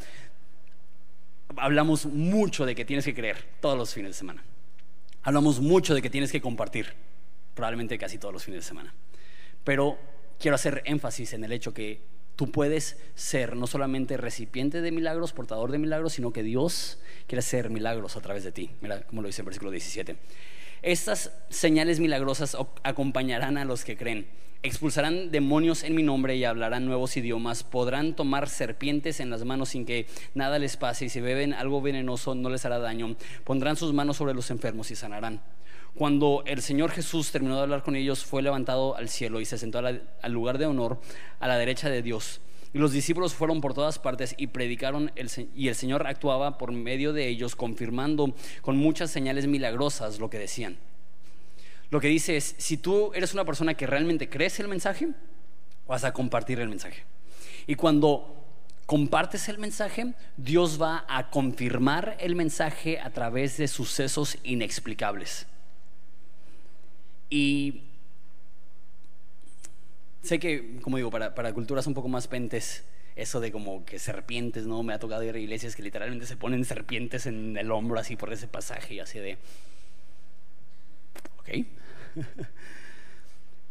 hablamos 1.54 2.06
mucho 2.06 2.64
de 2.64 2.74
que 2.74 2.86
tienes 2.86 3.04
que 3.04 3.12
creer 3.12 3.36
todos 3.60 3.76
los 3.76 3.92
fines 3.92 4.12
de 4.12 4.14
semana. 4.14 4.42
Hablamos 5.24 5.60
mucho 5.60 5.94
de 5.94 6.00
que 6.00 6.08
tienes 6.08 6.32
que 6.32 6.40
compartir, 6.40 6.94
probablemente 7.52 7.98
casi 7.98 8.16
todos 8.16 8.32
los 8.32 8.42
fines 8.42 8.64
de 8.64 8.66
semana. 8.66 8.94
Pero 9.62 9.98
quiero 10.38 10.54
hacer 10.54 10.80
énfasis 10.86 11.34
en 11.34 11.44
el 11.44 11.52
hecho 11.52 11.74
que 11.74 12.15
tú 12.36 12.52
puedes 12.52 12.98
ser 13.14 13.56
no 13.56 13.66
solamente 13.66 14.16
recipiente 14.16 14.82
de 14.82 14.92
milagros, 14.92 15.32
portador 15.32 15.72
de 15.72 15.78
milagros, 15.78 16.12
sino 16.12 16.32
que 16.32 16.42
Dios 16.42 16.98
quiere 17.26 17.40
hacer 17.40 17.70
milagros 17.70 18.16
a 18.16 18.20
través 18.20 18.44
de 18.44 18.52
ti. 18.52 18.70
Mira 18.80 19.02
cómo 19.02 19.22
lo 19.22 19.26
dice 19.26 19.42
el 19.42 19.46
versículo 19.46 19.70
17. 19.70 20.16
Estas 20.82 21.32
señales 21.48 21.98
milagrosas 21.98 22.56
acompañarán 22.82 23.58
a 23.58 23.64
los 23.64 23.84
que 23.84 23.96
creen. 23.96 24.28
Expulsarán 24.62 25.30
demonios 25.30 25.84
en 25.84 25.94
mi 25.94 26.02
nombre 26.02 26.36
y 26.36 26.44
hablarán 26.44 26.86
nuevos 26.86 27.16
idiomas. 27.16 27.62
Podrán 27.62 28.14
tomar 28.14 28.48
serpientes 28.48 29.20
en 29.20 29.30
las 29.30 29.44
manos 29.44 29.70
sin 29.70 29.86
que 29.86 30.06
nada 30.34 30.58
les 30.58 30.76
pase 30.76 31.06
y 31.06 31.08
si 31.08 31.20
beben 31.20 31.54
algo 31.54 31.80
venenoso 31.80 32.34
no 32.34 32.50
les 32.50 32.64
hará 32.64 32.78
daño. 32.78 33.16
Pondrán 33.44 33.76
sus 33.76 33.92
manos 33.92 34.16
sobre 34.16 34.34
los 34.34 34.50
enfermos 34.50 34.90
y 34.90 34.96
sanarán. 34.96 35.40
Cuando 35.96 36.44
el 36.46 36.60
Señor 36.60 36.90
Jesús 36.90 37.32
terminó 37.32 37.56
de 37.56 37.62
hablar 37.62 37.82
con 37.82 37.96
ellos, 37.96 38.22
fue 38.22 38.42
levantado 38.42 38.96
al 38.96 39.08
cielo 39.08 39.40
y 39.40 39.46
se 39.46 39.56
sentó 39.56 39.78
al 39.78 40.32
lugar 40.32 40.58
de 40.58 40.66
honor 40.66 41.00
a 41.40 41.48
la 41.48 41.56
derecha 41.56 41.88
de 41.88 42.02
Dios. 42.02 42.42
Y 42.74 42.78
los 42.78 42.92
discípulos 42.92 43.32
fueron 43.32 43.62
por 43.62 43.72
todas 43.72 43.98
partes 43.98 44.34
y 44.36 44.48
predicaron, 44.48 45.10
y 45.54 45.68
el 45.68 45.74
Señor 45.74 46.06
actuaba 46.06 46.58
por 46.58 46.70
medio 46.72 47.14
de 47.14 47.26
ellos, 47.28 47.56
confirmando 47.56 48.34
con 48.60 48.76
muchas 48.76 49.10
señales 49.10 49.46
milagrosas 49.46 50.18
lo 50.18 50.28
que 50.28 50.38
decían. 50.38 50.76
Lo 51.88 51.98
que 51.98 52.08
dice 52.08 52.36
es, 52.36 52.56
si 52.58 52.76
tú 52.76 53.12
eres 53.14 53.32
una 53.32 53.46
persona 53.46 53.72
que 53.72 53.86
realmente 53.86 54.28
crees 54.28 54.60
el 54.60 54.68
mensaje, 54.68 55.08
vas 55.86 56.04
a 56.04 56.12
compartir 56.12 56.60
el 56.60 56.68
mensaje. 56.68 57.04
Y 57.66 57.74
cuando 57.74 58.44
compartes 58.84 59.48
el 59.48 59.56
mensaje, 59.56 60.12
Dios 60.36 60.78
va 60.78 61.06
a 61.08 61.30
confirmar 61.30 62.18
el 62.20 62.36
mensaje 62.36 63.00
a 63.00 63.08
través 63.08 63.56
de 63.56 63.66
sucesos 63.66 64.36
inexplicables. 64.44 65.46
Y 67.28 67.82
sé 70.22 70.38
que, 70.38 70.78
como 70.80 70.96
digo, 70.96 71.10
para, 71.10 71.34
para, 71.34 71.52
culturas 71.52 71.86
un 71.86 71.94
poco 71.94 72.08
más 72.08 72.28
pentes, 72.28 72.84
eso 73.16 73.40
de 73.40 73.50
como 73.52 73.84
que 73.84 73.98
serpientes, 73.98 74.66
¿no? 74.66 74.82
Me 74.82 74.92
ha 74.92 74.98
tocado 74.98 75.22
ir 75.22 75.34
a 75.34 75.38
iglesias 75.38 75.74
que 75.74 75.82
literalmente 75.82 76.26
se 76.26 76.36
ponen 76.36 76.64
serpientes 76.64 77.26
en 77.26 77.56
el 77.56 77.70
hombro 77.70 77.98
así 77.98 78.16
por 78.16 78.32
ese 78.32 78.48
pasaje 78.48 78.94
y 78.94 79.00
así 79.00 79.18
de... 79.18 79.38
Ok. 81.38 81.66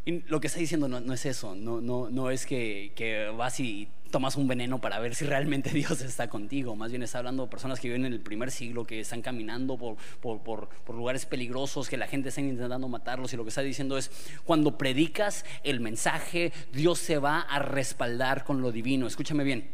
lo 0.05 0.39
que 0.39 0.47
está 0.47 0.59
diciendo 0.59 0.87
no, 0.87 1.13
es 1.13 1.25
eso, 1.25 1.55
no, 1.55 2.29
es 2.29 2.45
que, 2.45 3.31
vas 3.35 3.59
y 3.59 3.87
tomas 4.11 4.35
un 4.35 4.47
veneno 4.47 4.79
para 4.79 4.99
ver 4.99 5.15
si 5.15 5.25
realmente 5.25 5.69
Dios 5.73 5.99
está 6.01 6.29
contigo. 6.29 6.75
Más 6.75 6.91
bien 6.91 7.01
está 7.01 7.17
hablando 7.17 7.43
de 7.43 7.49
personas 7.49 7.79
que 7.79 7.87
viven 7.87 8.05
en 8.05 8.13
el 8.13 8.21
primer 8.21 8.51
siglo, 8.51 8.85
que 8.85 8.99
están 8.99 9.23
caminando 9.23 9.77
por, 9.77 9.97
por, 10.21 10.69
por, 10.83 10.95
lugares 10.95 11.25
peligrosos, 11.25 11.89
que 11.89 11.97
la 11.97 12.07
gente 12.07 12.29
está 12.29 12.39
intentando 12.39 12.87
matarlos. 12.87 13.33
Y 13.33 13.37
lo 13.37 13.43
que 13.43 13.49
está 13.49 13.61
diciendo 13.61 13.97
es, 13.97 14.11
cuando 14.45 14.77
predicas 14.77 15.43
el 15.63 15.79
mensaje, 15.79 16.53
Dios 16.71 16.99
se 16.99 17.17
va 17.17 17.41
a 17.41 17.59
respaldar 17.59 18.43
con 18.43 18.61
lo 18.61 18.71
divino. 18.71 19.07
Escúchame 19.07 19.43
bien, 19.43 19.67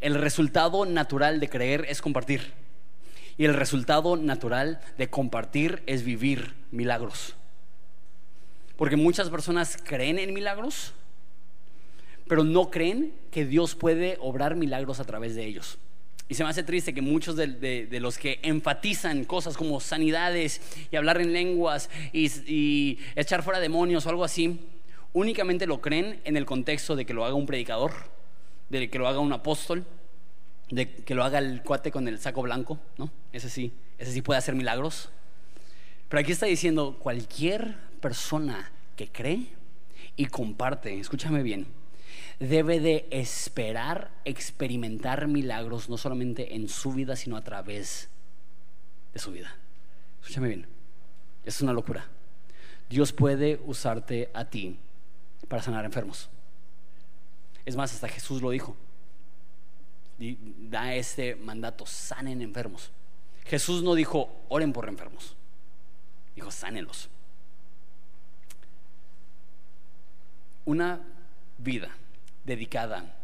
el 0.00 0.16
resultado 0.16 0.86
natural 0.86 1.38
de 1.38 1.48
creer 1.48 1.86
es 1.88 2.02
compartir. 2.02 2.52
Y 3.36 3.44
el 3.44 3.54
resultado 3.54 4.16
natural 4.16 4.80
de 4.98 5.08
compartir 5.08 5.84
es 5.86 6.02
vivir 6.02 6.56
milagros. 6.72 7.36
Porque 8.78 8.96
muchas 8.96 9.28
personas 9.28 9.76
creen 9.76 10.20
en 10.20 10.32
milagros, 10.32 10.94
pero 12.28 12.44
no 12.44 12.70
creen 12.70 13.12
que 13.32 13.44
Dios 13.44 13.74
puede 13.74 14.16
obrar 14.20 14.54
milagros 14.54 15.00
a 15.00 15.04
través 15.04 15.34
de 15.34 15.44
ellos. 15.44 15.78
Y 16.28 16.34
se 16.34 16.44
me 16.44 16.50
hace 16.50 16.62
triste 16.62 16.94
que 16.94 17.02
muchos 17.02 17.34
de, 17.34 17.88
los 18.00 18.18
que 18.18 18.38
enfatizan 18.42 19.24
cosas 19.24 19.56
como 19.56 19.80
sanidades 19.80 20.60
y 20.92 20.96
hablar 20.96 21.20
en 21.20 21.32
lenguas 21.32 21.90
y, 22.12 23.00
echar 23.16 23.42
fuera 23.42 23.58
demonios 23.58 24.06
o 24.06 24.10
algo 24.10 24.22
así, 24.22 24.60
únicamente 25.12 25.66
lo 25.66 25.80
creen 25.80 26.20
en 26.24 26.36
el 26.36 26.46
contexto 26.46 26.94
de 26.94 27.04
que 27.04 27.14
lo 27.14 27.24
haga 27.24 27.34
un 27.34 27.46
predicador, 27.46 27.92
de 28.68 28.88
que 28.88 28.98
lo 29.00 29.08
haga 29.08 29.18
un 29.18 29.32
apóstol, 29.32 29.84
de 30.70 30.88
que 30.88 31.16
lo 31.16 31.24
haga 31.24 31.40
el 31.40 31.62
cuate 31.62 31.90
con 31.90 32.06
el 32.06 32.20
saco 32.20 32.42
blanco, 32.42 32.78
¿no? 32.96 33.10
Ese 33.32 33.50
sí, 33.50 33.72
ese 33.98 34.12
sí 34.12 34.22
puede 34.22 34.38
hacer 34.38 34.54
milagros. 34.54 35.10
Pero 36.08 36.20
aquí 36.20 36.30
está 36.30 36.46
diciendo, 36.46 36.96
cualquier 37.00 37.87
persona 37.98 38.70
que 38.96 39.08
cree 39.08 39.48
y 40.16 40.26
comparte, 40.26 40.98
escúchame 40.98 41.42
bien, 41.42 41.66
debe 42.40 42.80
de 42.80 43.06
esperar 43.10 44.10
experimentar 44.24 45.26
milagros 45.28 45.88
no 45.88 45.96
solamente 45.96 46.54
en 46.54 46.68
su 46.68 46.92
vida, 46.92 47.16
sino 47.16 47.36
a 47.36 47.42
través 47.42 48.08
de 49.12 49.18
su 49.18 49.32
vida. 49.32 49.56
Escúchame 50.20 50.48
bien, 50.48 50.66
es 51.44 51.60
una 51.60 51.72
locura. 51.72 52.06
Dios 52.88 53.12
puede 53.12 53.60
usarte 53.66 54.30
a 54.34 54.44
ti 54.46 54.78
para 55.48 55.62
sanar 55.62 55.84
enfermos. 55.84 56.28
Es 57.64 57.76
más, 57.76 57.92
hasta 57.92 58.08
Jesús 58.08 58.40
lo 58.40 58.50
dijo. 58.50 58.76
Y 60.18 60.38
da 60.68 60.94
este 60.94 61.36
mandato, 61.36 61.86
sanen 61.86 62.40
enfermos. 62.42 62.90
Jesús 63.44 63.82
no 63.82 63.94
dijo, 63.94 64.30
oren 64.48 64.72
por 64.72 64.88
enfermos. 64.88 65.36
Dijo, 66.34 66.50
sánenlos. 66.50 67.08
Una 70.68 71.00
vida 71.56 71.88
dedicada 72.44 73.16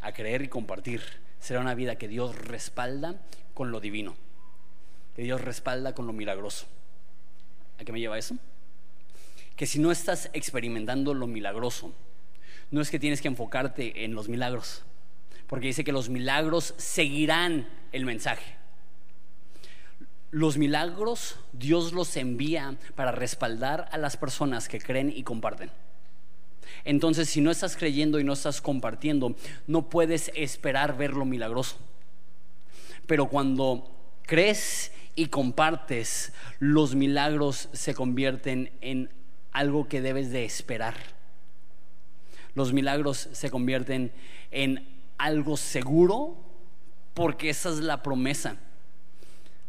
a 0.00 0.12
creer 0.12 0.40
y 0.40 0.48
compartir 0.48 1.02
será 1.38 1.60
una 1.60 1.74
vida 1.74 1.96
que 1.96 2.08
Dios 2.08 2.34
respalda 2.34 3.16
con 3.52 3.70
lo 3.70 3.78
divino, 3.78 4.16
que 5.14 5.20
Dios 5.20 5.42
respalda 5.42 5.94
con 5.94 6.06
lo 6.06 6.14
milagroso. 6.14 6.64
¿A 7.78 7.84
qué 7.84 7.92
me 7.92 8.00
lleva 8.00 8.16
eso? 8.16 8.38
Que 9.54 9.66
si 9.66 9.80
no 9.80 9.92
estás 9.92 10.30
experimentando 10.32 11.12
lo 11.12 11.26
milagroso, 11.26 11.92
no 12.70 12.80
es 12.80 12.90
que 12.90 12.98
tienes 12.98 13.20
que 13.20 13.28
enfocarte 13.28 14.06
en 14.06 14.14
los 14.14 14.30
milagros, 14.30 14.82
porque 15.48 15.66
dice 15.66 15.84
que 15.84 15.92
los 15.92 16.08
milagros 16.08 16.72
seguirán 16.78 17.68
el 17.92 18.06
mensaje. 18.06 18.56
Los 20.30 20.56
milagros 20.56 21.36
Dios 21.52 21.92
los 21.92 22.16
envía 22.16 22.78
para 22.94 23.12
respaldar 23.12 23.90
a 23.92 23.98
las 23.98 24.16
personas 24.16 24.70
que 24.70 24.80
creen 24.80 25.12
y 25.14 25.22
comparten. 25.22 25.70
Entonces, 26.84 27.28
si 27.28 27.40
no 27.40 27.50
estás 27.50 27.76
creyendo 27.76 28.18
y 28.18 28.24
no 28.24 28.32
estás 28.32 28.60
compartiendo, 28.60 29.36
no 29.66 29.88
puedes 29.88 30.32
esperar 30.34 30.96
ver 30.96 31.12
lo 31.12 31.24
milagroso. 31.24 31.76
Pero 33.06 33.26
cuando 33.28 33.90
crees 34.22 34.92
y 35.14 35.26
compartes, 35.26 36.32
los 36.58 36.94
milagros 36.94 37.68
se 37.72 37.94
convierten 37.94 38.70
en 38.80 39.10
algo 39.52 39.88
que 39.88 40.00
debes 40.00 40.30
de 40.30 40.44
esperar. 40.44 40.94
Los 42.54 42.72
milagros 42.72 43.28
se 43.32 43.50
convierten 43.50 44.12
en 44.50 44.88
algo 45.18 45.56
seguro 45.56 46.36
porque 47.14 47.50
esa 47.50 47.70
es 47.70 47.78
la 47.78 48.02
promesa. 48.02 48.56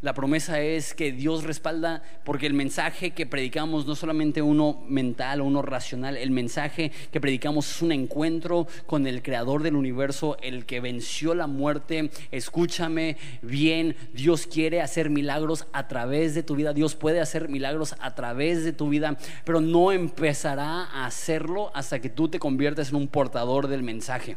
La 0.04 0.14
promesa 0.14 0.60
es 0.60 0.94
que 0.94 1.14
Dios 1.14 1.46
respalda, 1.46 2.04
porque 2.26 2.46
el 2.46 2.54
mensaje 2.54 3.12
que 3.12 3.26
predicamos 3.26 3.86
no 3.86 3.96
solamente 3.96 4.42
uno 4.42 4.84
mental 4.86 5.40
o 5.40 5.46
uno 5.46 5.62
racional, 5.62 6.18
el 6.18 6.30
mensaje 6.30 6.92
que 7.10 7.22
predicamos 7.22 7.72
es 7.72 7.82
un 7.82 7.94
encuentro 7.94 8.68
con 8.86 9.08
el 9.08 9.24
creador 9.24 9.64
del 9.64 9.78
universo, 9.78 10.36
el 10.42 10.66
que 10.66 10.82
venció 10.82 11.34
la 11.36 11.48
muerte. 11.48 12.12
Escúchame 12.32 13.16
bien, 13.42 13.96
Dios 14.14 14.46
quiere 14.46 14.82
hacer 14.82 15.10
milagros 15.10 15.68
a 15.72 15.88
través 15.88 16.36
de 16.36 16.44
tu 16.44 16.58
vida, 16.58 16.74
Dios 16.74 16.96
puede 16.96 17.22
hacer 17.22 17.48
milagros 17.48 17.96
a 18.02 18.14
través 18.14 18.66
de 18.66 18.74
tu 18.74 18.90
vida, 18.90 19.18
pero 19.46 19.62
no 19.62 19.94
empezará 19.94 20.84
a 20.84 21.06
hacerlo 21.06 21.72
hasta 21.74 22.00
que 22.00 22.10
tú 22.10 22.28
te 22.28 22.40
conviertes 22.40 22.90
en 22.90 22.98
un 22.98 23.08
portador 23.08 23.70
del 23.70 23.84
mensaje. 23.84 24.36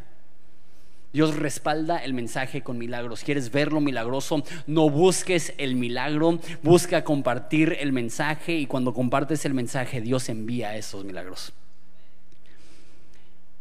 Dios 1.17 1.35
respalda 1.35 1.97
el 1.97 2.13
mensaje 2.13 2.63
con 2.63 2.77
milagros. 2.77 3.25
¿Quieres 3.25 3.51
verlo 3.51 3.81
milagroso? 3.81 4.45
No 4.67 4.91
busques 4.91 5.55
el 5.57 5.75
milagro, 5.75 6.39
busca 6.63 7.05
compartir 7.05 7.75
el 7.81 7.91
mensaje 7.91 8.53
y 8.53 8.67
cuando 8.67 8.93
compartes 8.93 9.47
el 9.47 9.55
mensaje 9.55 10.03
Dios 10.03 10.29
envía 10.29 10.77
esos 10.77 11.07
milagros. 11.07 11.55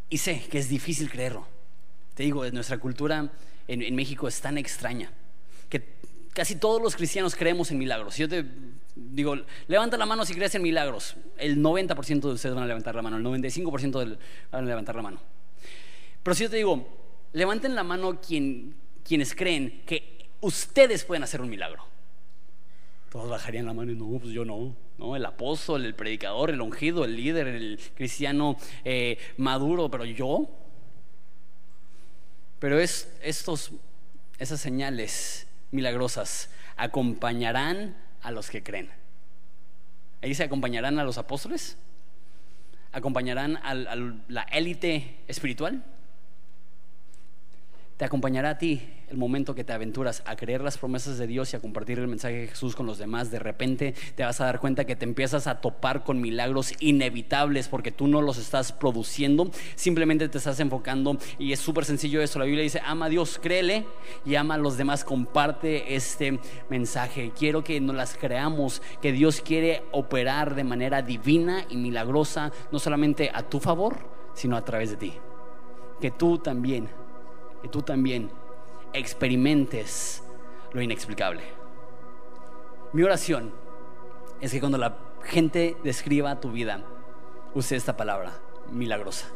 Y 0.09 0.17
sé 0.17 0.43
que 0.51 0.57
es 0.57 0.67
difícil 0.67 1.09
creerlo. 1.09 1.47
Te 2.13 2.23
digo, 2.23 2.43
nuestra 2.51 2.77
cultura 2.77 3.31
en, 3.69 3.95
México 3.95 4.27
es 4.27 4.41
tan 4.41 4.57
extraña 4.57 5.13
que 5.69 5.81
casi 6.33 6.57
todos 6.57 6.81
los 6.81 6.93
cristianos 6.97 7.37
creemos 7.37 7.71
en 7.71 7.77
milagros. 7.77 8.17
Yo 8.17 8.27
te 8.27 8.43
digo, 8.97 9.37
levanta 9.69 9.95
la 9.95 10.05
mano 10.05 10.25
si 10.25 10.33
crees 10.33 10.53
en 10.55 10.61
milagros. 10.61 11.15
El 11.37 11.63
90% 11.63 12.19
de 12.19 12.33
ustedes 12.33 12.53
van 12.53 12.65
a 12.65 12.67
levantar 12.67 12.95
la 12.95 13.01
mano, 13.01 13.15
el 13.15 13.23
95% 13.23 14.17
van 14.51 14.63
a 14.65 14.67
levantar 14.67 14.97
la 14.97 15.03
mano. 15.03 15.21
Pero 16.21 16.35
si 16.35 16.43
yo 16.43 16.49
te 16.49 16.57
digo, 16.57 17.04
levanten 17.35 17.75
la 17.75 17.83
mano 17.83 18.21
quienes 18.21 19.35
creen 19.35 19.83
que 19.85 20.29
ustedes 20.39 21.03
pueden 21.03 21.23
hacer 21.23 21.41
un 21.41 21.49
milagro. 21.49 21.85
Todos 23.11 23.29
bajarían 23.29 23.65
la 23.65 23.73
mano 23.73 23.91
y 23.91 23.95
no, 23.95 24.19
pues 24.19 24.33
yo 24.33 24.45
no. 24.45 24.73
¿no? 24.97 25.15
El 25.17 25.25
apóstol, 25.25 25.85
el 25.85 25.95
predicador, 25.95 26.49
el 26.49 26.61
ungido, 26.61 27.03
el 27.03 27.15
líder, 27.15 27.47
el 27.47 27.79
cristiano 27.93 28.55
eh, 28.85 29.17
maduro, 29.35 29.91
pero 29.91 30.05
yo. 30.05 30.49
Pero 32.59 32.79
es, 32.79 33.13
estos, 33.21 33.71
esas 34.39 34.61
señales 34.61 35.47
milagrosas 35.71 36.49
acompañarán 36.77 37.97
a 38.21 38.31
los 38.31 38.49
que 38.49 38.63
creen. 38.63 38.89
Ahí 40.21 40.33
se 40.33 40.43
acompañarán 40.43 40.99
a 40.99 41.03
los 41.03 41.17
apóstoles, 41.17 41.77
acompañarán 42.93 43.57
a 43.57 43.75
la 43.75 44.43
élite 44.43 45.19
espiritual 45.27 45.83
te 47.97 48.03
acompañará 48.03 48.51
a 48.51 48.57
ti 48.57 48.81
el 49.07 49.17
momento 49.17 49.55
que 49.55 49.63
te 49.63 49.71
aventuras 49.71 50.23
a 50.25 50.35
creer 50.35 50.61
las 50.61 50.77
promesas 50.77 51.17
de 51.17 51.27
Dios 51.27 51.53
y 51.53 51.55
a 51.55 51.61
compartir 51.61 51.99
el 51.99 52.07
mensaje 52.07 52.35
de 52.35 52.47
Jesús 52.47 52.75
con 52.75 52.85
los 52.85 52.97
demás. 52.97 53.31
De 53.31 53.39
repente 53.39 53.93
te 54.15 54.23
vas 54.23 54.41
a 54.41 54.45
dar 54.45 54.59
cuenta 54.59 54.83
que 54.83 54.95
te 54.95 55.05
empiezas 55.05 55.47
a 55.47 55.61
topar 55.61 56.03
con 56.03 56.19
milagros 56.19 56.73
inevitables 56.79 57.69
porque 57.69 57.91
tú 57.91 58.07
no 58.07 58.21
los 58.21 58.37
estás 58.37 58.71
produciendo, 58.73 59.49
simplemente 59.75 60.27
te 60.27 60.37
estás 60.39 60.59
enfocando 60.59 61.17
y 61.39 61.53
es 61.53 61.59
súper 61.59 61.85
sencillo 61.85 62.21
eso. 62.21 62.39
La 62.39 62.45
Biblia 62.45 62.63
dice, 62.63 62.81
ama 62.83 63.05
a 63.05 63.09
Dios, 63.09 63.39
créele 63.41 63.85
y 64.25 64.35
ama 64.35 64.55
a 64.55 64.57
los 64.57 64.75
demás, 64.75 65.05
comparte 65.05 65.95
este 65.95 66.39
mensaje. 66.69 67.31
Quiero 67.37 67.63
que 67.63 67.79
nos 67.79 67.95
las 67.95 68.17
creamos, 68.17 68.81
que 69.01 69.13
Dios 69.13 69.39
quiere 69.39 69.83
operar 69.91 70.55
de 70.55 70.63
manera 70.65 71.01
divina 71.01 71.65
y 71.69 71.77
milagrosa, 71.77 72.51
no 72.71 72.79
solamente 72.79 73.31
a 73.33 73.43
tu 73.43 73.59
favor, 73.61 73.95
sino 74.33 74.57
a 74.57 74.65
través 74.65 74.89
de 74.89 74.97
ti. 74.97 75.13
Que 76.01 76.11
tú 76.11 76.39
también 76.39 76.89
que 77.65 77.69
tú 77.69 77.81
también 77.81 78.29
experimentes 78.93 80.21
lo 80.71 80.83
inexplicable. 80.83 81.41
Mi 82.93 83.01
oración 83.01 83.51
es 84.39 84.51
que 84.51 84.59
cuando 84.59 84.77
la 84.77 84.95
gente 85.23 85.75
describa 85.83 86.39
tu 86.39 86.51
vida, 86.51 86.83
use 87.55 87.75
esta 87.75 87.97
palabra, 87.97 88.33
milagrosa, 88.69 89.29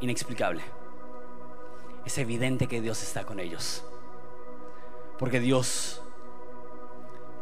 inexplicable. 0.00 0.62
Es 2.04 2.18
evidente 2.18 2.68
que 2.68 2.80
Dios 2.80 3.02
está 3.02 3.24
con 3.24 3.40
ellos. 3.40 3.82
Porque 5.18 5.40
Dios, 5.40 6.00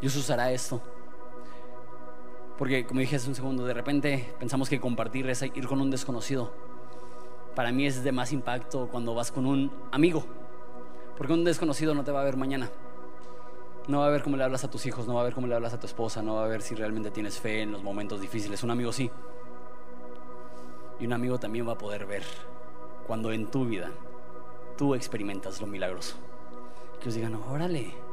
Dios 0.01 0.17
usará 0.17 0.53
esto. 0.53 0.81
Porque 2.57 2.87
como 2.87 3.01
dije 3.01 3.17
hace 3.17 3.29
un 3.29 3.35
segundo, 3.35 3.67
de 3.67 3.75
repente 3.75 4.33
pensamos 4.39 4.71
que 4.71 4.81
compartir 4.81 5.29
es 5.29 5.43
ir 5.43 5.67
con 5.67 5.83
un 5.83 5.91
desconocido 5.91 6.55
para 7.57 7.73
mí 7.73 7.87
es 7.87 8.05
de 8.05 8.13
más 8.13 8.33
impacto 8.33 8.87
cuando 8.93 9.15
vas 9.15 9.33
con 9.33 9.47
un 9.47 9.73
amigo, 9.91 10.25
porque 11.17 11.33
un 11.33 11.43
desconocido 11.43 11.95
no 11.95 12.05
te 12.05 12.13
va 12.13 12.21
a 12.21 12.25
ver 12.25 12.37
mañana. 12.37 12.71
No 13.89 14.01
va 14.01 14.09
a 14.09 14.11
ver 14.11 14.23
cómo 14.23 14.37
le 14.37 14.45
hablas 14.45 14.63
a 14.65 14.71
tus 14.71 14.85
hijos, 14.85 15.07
no 15.07 15.15
va 15.15 15.23
a 15.23 15.25
ver 15.25 15.33
cómo 15.33 15.47
le 15.47 15.55
hablas 15.55 15.73
a 15.73 15.81
tu 15.81 15.87
esposa, 15.87 16.21
no 16.21 16.35
va 16.35 16.45
a 16.45 16.49
ver 16.49 16.61
si 16.61 16.75
realmente 16.75 17.11
tienes 17.11 17.41
fe 17.41 17.63
en 17.63 17.73
los 17.73 17.83
momentos 17.83 18.21
difíciles. 18.21 18.63
Un 18.63 18.73
amigo 18.73 18.93
sí. 18.93 19.11
Y 21.01 21.07
un 21.07 21.13
amigo 21.15 21.39
también 21.39 21.67
va 21.67 21.73
a 21.73 21.79
poder 21.79 22.05
ver 22.05 22.25
cuando 23.07 23.33
en 23.33 23.47
tu 23.47 23.65
vida 23.65 23.91
tú 24.77 24.95
experimentas 24.95 25.61
lo 25.61 25.67
milagroso. 25.67 26.17
Que 27.01 27.09
os 27.09 27.15
digan, 27.15 27.37
órale. 27.37 28.06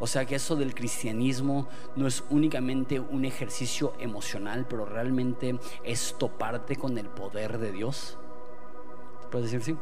O 0.00 0.06
sea 0.06 0.24
que 0.24 0.36
eso 0.36 0.54
del 0.54 0.74
cristianismo 0.74 1.66
no 1.96 2.06
es 2.06 2.22
únicamente 2.30 3.00
un 3.00 3.24
ejercicio 3.24 3.94
emocional, 3.98 4.66
pero 4.68 4.84
realmente 4.84 5.58
es 5.82 6.14
toparte 6.18 6.76
con 6.76 6.96
el 6.98 7.08
poder 7.08 7.58
de 7.58 7.72
Dios. 7.72 8.16
¿Puedes 9.30 9.50
decir 9.50 9.62
sí? 9.62 9.76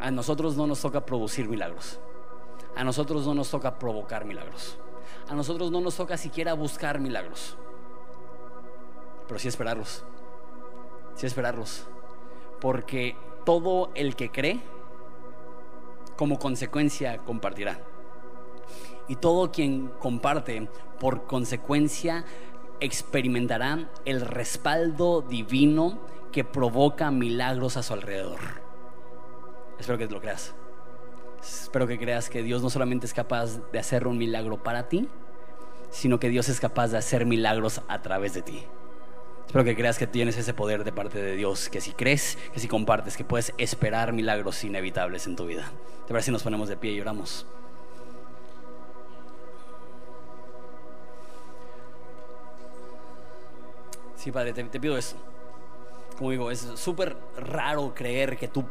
A 0.00 0.10
nosotros 0.10 0.56
no 0.56 0.66
nos 0.66 0.80
toca 0.80 1.06
producir 1.06 1.48
milagros. 1.48 2.00
A 2.74 2.84
nosotros 2.84 3.24
no 3.26 3.34
nos 3.34 3.50
toca 3.50 3.78
provocar 3.78 4.24
milagros. 4.24 4.76
A 5.28 5.34
nosotros 5.34 5.70
no 5.70 5.80
nos 5.80 5.96
toca 5.96 6.16
siquiera 6.16 6.52
buscar 6.54 6.98
milagros. 6.98 7.56
Pero 9.26 9.38
sí 9.38 9.48
esperarlos. 9.48 10.04
Sí 11.14 11.26
esperarlos. 11.26 11.86
Porque 12.60 13.16
todo 13.44 13.90
el 13.94 14.16
que 14.16 14.30
cree, 14.30 14.60
como 16.16 16.38
consecuencia, 16.38 17.18
compartirá. 17.18 17.80
Y 19.08 19.16
todo 19.16 19.52
quien 19.52 19.88
comparte, 19.98 20.68
por 20.98 21.26
consecuencia, 21.26 22.24
experimentará 22.80 23.88
el 24.04 24.20
respaldo 24.20 25.22
divino 25.22 25.98
que 26.32 26.44
provoca 26.44 27.10
milagros 27.10 27.76
a 27.76 27.82
su 27.82 27.94
alrededor. 27.94 28.40
Espero 29.78 29.98
que 29.98 30.06
lo 30.06 30.20
creas. 30.20 30.54
Espero 31.40 31.86
que 31.86 31.98
creas 31.98 32.28
que 32.28 32.42
Dios 32.42 32.62
no 32.62 32.70
solamente 32.70 33.06
es 33.06 33.14
capaz 33.14 33.60
de 33.70 33.78
hacer 33.78 34.06
un 34.06 34.18
milagro 34.18 34.62
para 34.62 34.88
ti, 34.88 35.08
sino 35.90 36.18
que 36.18 36.28
Dios 36.28 36.48
es 36.48 36.60
capaz 36.60 36.88
de 36.88 36.98
hacer 36.98 37.26
milagros 37.26 37.80
a 37.88 38.02
través 38.02 38.34
de 38.34 38.42
ti. 38.42 38.64
Espero 39.46 39.64
que 39.64 39.76
creas 39.76 39.96
que 39.96 40.08
tienes 40.08 40.36
ese 40.36 40.54
poder 40.54 40.82
de 40.82 40.92
parte 40.92 41.22
de 41.22 41.36
Dios, 41.36 41.68
que 41.68 41.80
si 41.80 41.92
crees, 41.92 42.36
que 42.52 42.58
si 42.58 42.66
compartes, 42.66 43.16
que 43.16 43.24
puedes 43.24 43.54
esperar 43.58 44.12
milagros 44.12 44.64
inevitables 44.64 45.26
en 45.26 45.36
tu 45.36 45.46
vida. 45.46 45.70
¿Te 46.06 46.12
parece 46.12 46.26
si 46.26 46.32
nos 46.32 46.42
ponemos 46.42 46.68
de 46.68 46.76
pie 46.76 46.92
y 46.92 47.00
oramos? 47.00 47.46
Sí, 54.26 54.32
te 54.32 54.80
pido 54.80 54.98
eso. 54.98 55.14
Como 56.18 56.32
digo, 56.32 56.50
es 56.50 56.58
súper 56.74 57.16
raro 57.36 57.94
creer 57.94 58.36
que 58.36 58.48
tú 58.48 58.64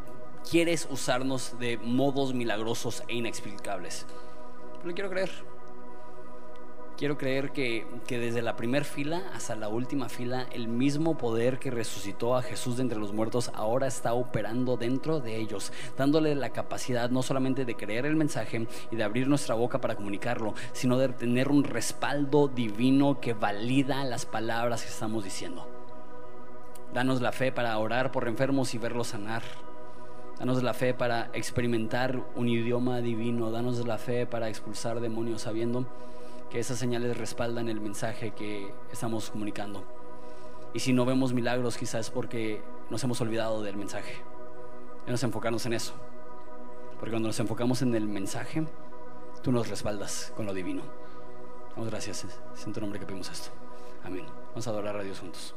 quieres 0.50 0.86
usarnos 0.90 1.58
de 1.58 1.78
modos 1.78 2.34
milagrosos 2.34 3.02
e 3.08 3.14
inexplicables. 3.14 4.04
Pero 4.82 4.94
quiero 4.94 5.08
creer. 5.08 5.30
Quiero 6.96 7.18
creer 7.18 7.52
que, 7.52 7.86
que 8.06 8.18
desde 8.18 8.40
la 8.40 8.56
primera 8.56 8.84
fila 8.84 9.20
hasta 9.34 9.54
la 9.54 9.68
última 9.68 10.08
fila, 10.08 10.46
el 10.50 10.66
mismo 10.66 11.18
poder 11.18 11.58
que 11.58 11.70
resucitó 11.70 12.34
a 12.34 12.42
Jesús 12.42 12.78
de 12.78 12.84
entre 12.84 12.98
los 12.98 13.12
muertos 13.12 13.50
ahora 13.52 13.86
está 13.86 14.14
operando 14.14 14.78
dentro 14.78 15.20
de 15.20 15.36
ellos, 15.36 15.74
dándole 15.98 16.34
la 16.34 16.50
capacidad 16.50 17.10
no 17.10 17.22
solamente 17.22 17.66
de 17.66 17.76
creer 17.76 18.06
el 18.06 18.16
mensaje 18.16 18.66
y 18.90 18.96
de 18.96 19.04
abrir 19.04 19.28
nuestra 19.28 19.54
boca 19.54 19.78
para 19.78 19.94
comunicarlo, 19.94 20.54
sino 20.72 20.96
de 20.96 21.10
tener 21.10 21.48
un 21.50 21.64
respaldo 21.64 22.48
divino 22.48 23.20
que 23.20 23.34
valida 23.34 24.02
las 24.04 24.24
palabras 24.24 24.82
que 24.82 24.88
estamos 24.88 25.22
diciendo. 25.22 25.68
Danos 26.94 27.20
la 27.20 27.32
fe 27.32 27.52
para 27.52 27.76
orar 27.78 28.10
por 28.10 28.26
enfermos 28.26 28.74
y 28.74 28.78
verlos 28.78 29.08
sanar. 29.08 29.42
Danos 30.38 30.62
la 30.62 30.72
fe 30.72 30.94
para 30.94 31.28
experimentar 31.34 32.22
un 32.36 32.48
idioma 32.48 33.02
divino. 33.02 33.50
Danos 33.50 33.86
la 33.86 33.98
fe 33.98 34.26
para 34.26 34.48
expulsar 34.48 35.00
demonios 35.00 35.42
sabiendo 35.42 35.86
que 36.50 36.60
esas 36.60 36.78
señales 36.78 37.16
respaldan 37.16 37.68
el 37.68 37.80
mensaje 37.80 38.32
que 38.32 38.72
estamos 38.92 39.30
comunicando. 39.30 39.84
Y 40.72 40.80
si 40.80 40.92
no 40.92 41.04
vemos 41.04 41.32
milagros, 41.32 41.76
quizás 41.76 42.06
es 42.06 42.10
porque 42.10 42.62
nos 42.90 43.02
hemos 43.02 43.20
olvidado 43.20 43.62
del 43.62 43.76
mensaje. 43.76 44.16
Debemos 45.00 45.22
enfocarnos 45.22 45.66
en 45.66 45.72
eso. 45.72 45.94
Porque 46.98 47.10
cuando 47.10 47.28
nos 47.28 47.40
enfocamos 47.40 47.82
en 47.82 47.94
el 47.94 48.06
mensaje, 48.06 48.66
tú 49.42 49.52
nos 49.52 49.68
respaldas 49.68 50.32
con 50.36 50.46
lo 50.46 50.54
divino. 50.54 50.82
Damos 51.70 51.90
gracias. 51.90 52.24
Es 52.54 52.66
en 52.66 52.72
tu 52.72 52.80
nombre 52.80 53.00
que 53.00 53.06
pedimos 53.06 53.30
esto. 53.30 53.50
Amén. 54.04 54.26
Vamos 54.50 54.66
a 54.66 54.70
adorar 54.70 54.96
a 54.96 55.02
Dios 55.02 55.18
juntos. 55.20 55.55